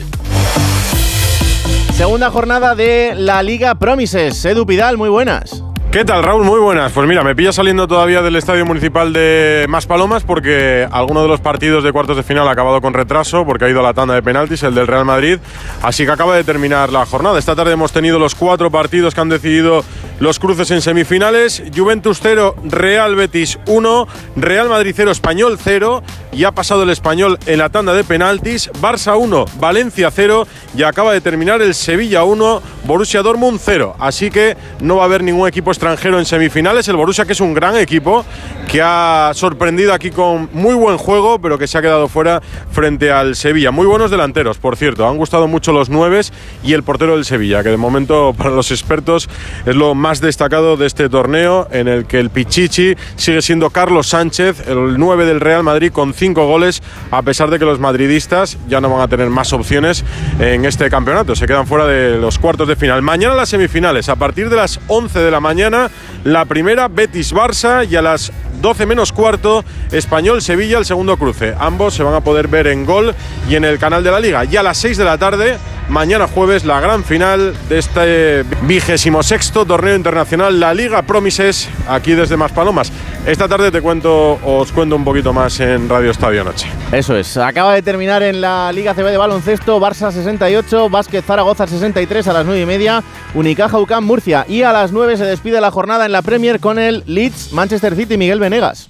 Segunda 1.97 2.31
jornada 2.31 2.75
de 2.75 3.14
la 3.16 3.42
Liga 3.42 3.75
Promises. 3.77 4.45
Edu 4.45 4.66
Pidal, 4.66 4.99
muy 4.99 5.09
buenas. 5.09 5.62
¿Qué 5.96 6.04
tal, 6.04 6.22
Raúl? 6.22 6.44
Muy 6.44 6.61
buenas. 6.61 6.92
Pues 6.92 7.09
mira, 7.09 7.24
me 7.24 7.35
pilla 7.35 7.54
saliendo 7.54 7.88
todavía 7.88 8.20
del 8.20 8.37
Estadio 8.37 8.66
Municipal 8.66 9.14
de 9.14 9.64
Maspalomas 9.66 10.24
porque 10.24 10.87
alguno 10.92 11.22
de 11.22 11.28
los 11.28 11.40
partidos 11.40 11.82
de 11.82 11.90
cuartos 11.90 12.18
de 12.18 12.22
final 12.22 12.46
ha 12.48 12.50
acabado 12.50 12.82
con 12.82 12.92
retraso 12.92 13.46
porque 13.46 13.64
ha 13.64 13.70
ido 13.70 13.80
a 13.80 13.82
la 13.82 13.94
tanda 13.94 14.12
de 14.12 14.22
penaltis, 14.22 14.62
el 14.62 14.74
del 14.74 14.87
Real 14.87 15.06
Madrid. 15.06 15.38
Así 15.80 16.04
que 16.04 16.12
acaba 16.12 16.37
de 16.37 16.44
terminar 16.44 16.92
la 16.92 17.06
jornada. 17.06 17.38
Esta 17.38 17.56
tarde 17.56 17.72
hemos 17.72 17.92
tenido 17.92 18.18
los 18.18 18.35
cuatro 18.35 18.70
partidos 18.70 19.14
que 19.14 19.22
han 19.22 19.30
decidido 19.30 19.85
los 20.20 20.38
cruces 20.38 20.70
en 20.70 20.82
semifinales. 20.82 21.62
Juventus 21.74 22.18
0, 22.22 22.56
Real 22.64 23.14
Betis 23.16 23.59
1, 23.66 24.09
Real 24.37 24.68
Madrid 24.68 24.92
0, 24.94 25.11
Español 25.11 25.59
0 25.59 26.02
y 26.32 26.44
ha 26.44 26.52
pasado 26.52 26.82
el 26.82 26.90
Español 26.90 27.38
en 27.46 27.59
la 27.59 27.70
tanda 27.70 27.94
de 27.94 28.04
penaltis. 28.04 28.70
Barça 28.82 29.18
1, 29.18 29.46
Valencia 29.59 30.11
0 30.11 30.46
y 30.76 30.82
acaba 30.82 31.14
de 31.14 31.22
terminar 31.22 31.62
el 31.62 31.74
Sevilla 31.74 32.24
1, 32.24 32.61
Borussia 32.85 33.22
Dortmund 33.22 33.59
0. 33.62 33.96
Así 33.98 34.30
que 34.30 34.59
no 34.80 34.96
va 34.96 35.02
a 35.02 35.06
haber 35.06 35.22
ningún 35.22 35.48
equipo 35.48 35.70
extranjero 35.87 36.18
en 36.18 36.25
semifinales. 36.25 36.88
El 36.88 36.96
Borussia, 36.96 37.25
que 37.27 37.33
es 37.33 37.40
un 37.40 37.55
gran 37.55 37.77
equipo, 37.77 38.25
que 38.66 38.83
ha 38.83 39.31
sorprendido 39.35 39.94
aquí 39.94 40.11
con 40.11 40.49
muy 40.53 40.75
buen 40.75 40.96
juego, 40.96 41.38
pero 41.38 41.59
que 41.59 41.68
se 41.68 41.79
ha 41.79 41.83
quedado 41.83 42.09
fuera 42.09 42.42
frente 42.72 43.12
al 43.12 43.37
Sevilla. 43.37 43.70
Muy 43.70 43.87
buenos 43.87 44.11
delanteros, 44.11 44.59
por 44.59 44.77
cierto. 44.77 45.07
Han 45.09 45.16
gustado 45.16 45.46
mucho 45.46 45.72
los 45.72 45.88
nueves 45.88 46.33
y 46.64 46.72
el 46.72 46.83
portero 46.83 47.14
del 47.14 47.25
Sevilla, 47.25 47.62
que 47.62 47.68
de 47.68 47.77
momento 47.77 48.35
para 48.37 48.51
los 48.51 48.72
expertos 48.72 49.29
es 49.64 49.77
lo 49.77 49.94
más 49.94 50.20
destacado 50.20 50.77
de 50.77 50.87
este 50.87 51.09
torneo, 51.09 51.68
en 51.70 51.87
el 51.87 52.07
que 52.07 52.18
el 52.18 52.31
Pichichi 52.31 52.96
sigue 53.14 53.40
siendo 53.40 53.70
Carlos 53.70 54.09
Sánchez, 54.09 54.66
el 54.66 54.99
9 54.99 55.25
del 55.25 55.38
Real 55.38 55.62
Madrid, 55.62 55.92
con 55.92 56.14
cinco 56.14 56.49
goles, 56.49 56.83
a 57.12 57.22
pesar 57.22 57.49
de 57.49 57.61
que 57.61 57.64
los 57.64 57.79
madridistas 57.79 58.59
ya 58.66 58.81
no 58.81 58.90
van 58.90 59.03
a 59.03 59.09
tener 59.09 59.31
más 59.31 59.53
opciones 59.53 60.05
en 60.40 60.64
este 60.64 60.90
campeonato. 60.90 61.37
Se 61.37 61.46
quedan 61.46 61.68
fuera 61.68 61.87
de 61.87 62.18
los 62.18 62.40
cuartos 62.40 62.66
de 62.66 62.75
final. 62.75 63.03
Mañana 63.03 63.37
las 63.37 63.51
semifinales, 63.51 64.09
a 64.09 64.16
partir 64.16 64.51
de 64.51 64.57
las 64.57 64.81
11 64.88 65.20
de 65.20 65.31
la 65.31 65.38
mañana 65.38 65.75
la 66.24 66.44
primera 66.44 66.88
Betis-Barça 66.88 67.88
y 67.88 67.96
a 67.96 68.02
las 68.02 68.32
12 68.60 68.86
menos 68.86 69.12
cuarto 69.12 69.64
Español-Sevilla 69.92 70.78
el 70.78 70.84
segundo 70.84 71.16
cruce. 71.16 71.54
Ambos 71.58 71.94
se 71.94 72.02
van 72.02 72.14
a 72.14 72.20
poder 72.20 72.48
ver 72.48 72.66
en 72.66 72.84
Gol 72.84 73.14
y 73.48 73.54
en 73.54 73.64
el 73.64 73.78
canal 73.78 74.02
de 74.02 74.10
la 74.10 74.20
Liga. 74.20 74.44
Y 74.44 74.56
a 74.56 74.62
las 74.62 74.78
6 74.78 74.96
de 74.96 75.04
la 75.04 75.18
tarde, 75.18 75.56
mañana 75.88 76.26
jueves, 76.26 76.64
la 76.64 76.80
gran 76.80 77.04
final 77.04 77.54
de 77.68 77.78
este 77.78 78.44
vigésimo 78.62 79.22
sexto 79.22 79.64
torneo 79.64 79.94
internacional, 79.94 80.58
la 80.58 80.74
Liga 80.74 81.02
Promises, 81.02 81.68
aquí 81.88 82.12
desde 82.12 82.36
Maspalomas. 82.36 82.90
Esta 83.26 83.48
tarde 83.48 83.70
te 83.70 83.82
cuento, 83.82 84.38
os 84.44 84.70
cuento 84.72 84.94
un 84.94 85.04
poquito 85.04 85.32
más 85.32 85.58
en 85.60 85.88
Radio 85.88 86.10
Estadio 86.10 86.44
Noche. 86.44 86.68
Eso 86.92 87.16
es, 87.16 87.36
acaba 87.36 87.74
de 87.74 87.82
terminar 87.82 88.22
en 88.22 88.40
la 88.40 88.70
Liga 88.72 88.94
CB 88.94 89.10
de 89.10 89.16
baloncesto, 89.16 89.80
Barça 89.80 90.12
68, 90.12 90.88
Vázquez 90.88 91.24
Zaragoza 91.24 91.66
63 91.66 92.28
a 92.28 92.32
las 92.32 92.46
9 92.46 92.60
y 92.60 92.66
media, 92.66 93.02
Unicaja 93.34 93.78
UCAM 93.78 94.04
Murcia 94.04 94.44
y 94.48 94.62
a 94.62 94.72
las 94.72 94.92
9 94.92 95.16
se 95.16 95.24
la 95.61 95.71
jornada 95.71 96.07
en 96.07 96.12
la 96.12 96.23
Premier 96.23 96.61
con 96.61 96.79
el 96.79 97.03
Leeds 97.07 97.53
Manchester 97.53 97.95
City 97.95 98.16
Miguel 98.16 98.40
Venegas. 98.40 98.88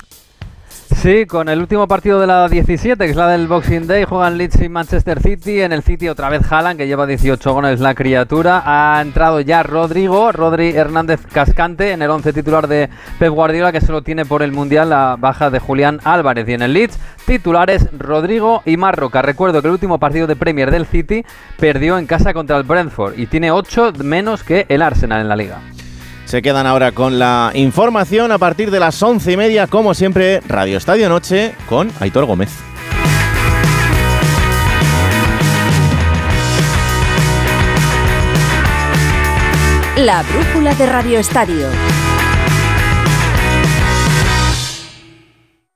Sí, 0.95 1.27
con 1.27 1.49
el 1.49 1.61
último 1.61 1.87
partido 1.87 2.21
de 2.21 2.27
la 2.27 2.49
17, 2.49 3.05
que 3.05 3.11
es 3.11 3.17
la 3.17 3.29
del 3.29 3.49
Boxing 3.49 3.87
Day, 3.87 4.05
juegan 4.05 4.39
Leeds 4.39 4.63
y 4.63 4.69
Manchester 4.69 5.21
City. 5.21 5.61
En 5.61 5.73
el 5.73 5.83
City 5.83 6.09
otra 6.09 6.29
vez 6.31 6.51
Haaland, 6.51 6.79
que 6.79 6.87
lleva 6.87 7.07
18 7.07 7.53
goles 7.53 7.81
la 7.81 7.95
criatura. 7.95 8.63
Ha 8.65 9.03
entrado 9.03 9.41
ya 9.41 9.63
Rodrigo, 9.63 10.33
Rodri 10.33 10.71
Hernández 10.71 11.21
Cascante, 11.31 11.93
en 11.93 12.03
el 12.03 12.11
11 12.11 12.33
titular 12.33 12.67
de 12.67 12.89
Pep 13.19 13.31
Guardiola, 13.31 13.73
que 13.73 13.81
solo 13.81 14.03
tiene 14.03 14.25
por 14.25 14.43
el 14.43 14.53
Mundial 14.53 14.91
la 14.91 15.17
baja 15.19 15.51
de 15.51 15.59
Julián 15.59 16.01
Álvarez. 16.03 16.49
Y 16.49 16.55
en 16.55 16.63
el 16.63 16.73
Leeds, 16.73 16.99
titulares 17.27 17.89
Rodrigo 17.97 18.63
y 18.65 18.77
Marroca. 18.77 19.23
Recuerdo 19.23 19.61
que 19.61 19.69
el 19.69 19.75
último 19.75 19.99
partido 19.99 20.27
de 20.27 20.37
Premier 20.37 20.71
del 20.71 20.87
City 20.87 21.25
perdió 21.59 21.99
en 21.99 22.07
casa 22.07 22.33
contra 22.33 22.57
el 22.57 22.63
Brentford 22.63 23.19
y 23.19 23.27
tiene 23.27 23.51
8 23.51 23.93
menos 24.03 24.43
que 24.43 24.67
el 24.69 24.83
Arsenal 24.83 25.21
en 25.21 25.29
la 25.29 25.37
liga. 25.37 25.61
Se 26.27 26.43
quedan 26.43 26.67
ahora 26.67 26.91
con 26.91 27.21
la 27.21 27.53
información 27.55 28.33
a 28.33 28.39
partir 28.39 28.73
de 28.73 28.81
las 28.81 29.01
once 29.01 29.31
y 29.31 29.37
media, 29.37 29.69
como 29.69 29.95
siempre, 29.95 30.41
Radio 30.49 30.77
Estadio 30.77 31.09
Noche 31.09 31.55
con 31.69 31.89
Aitor 32.01 32.25
Gómez. 32.25 32.51
La 39.97 40.25
brújula 40.25 40.75
de 40.75 40.87
Radio 40.87 41.21
Estadio. 41.21 41.69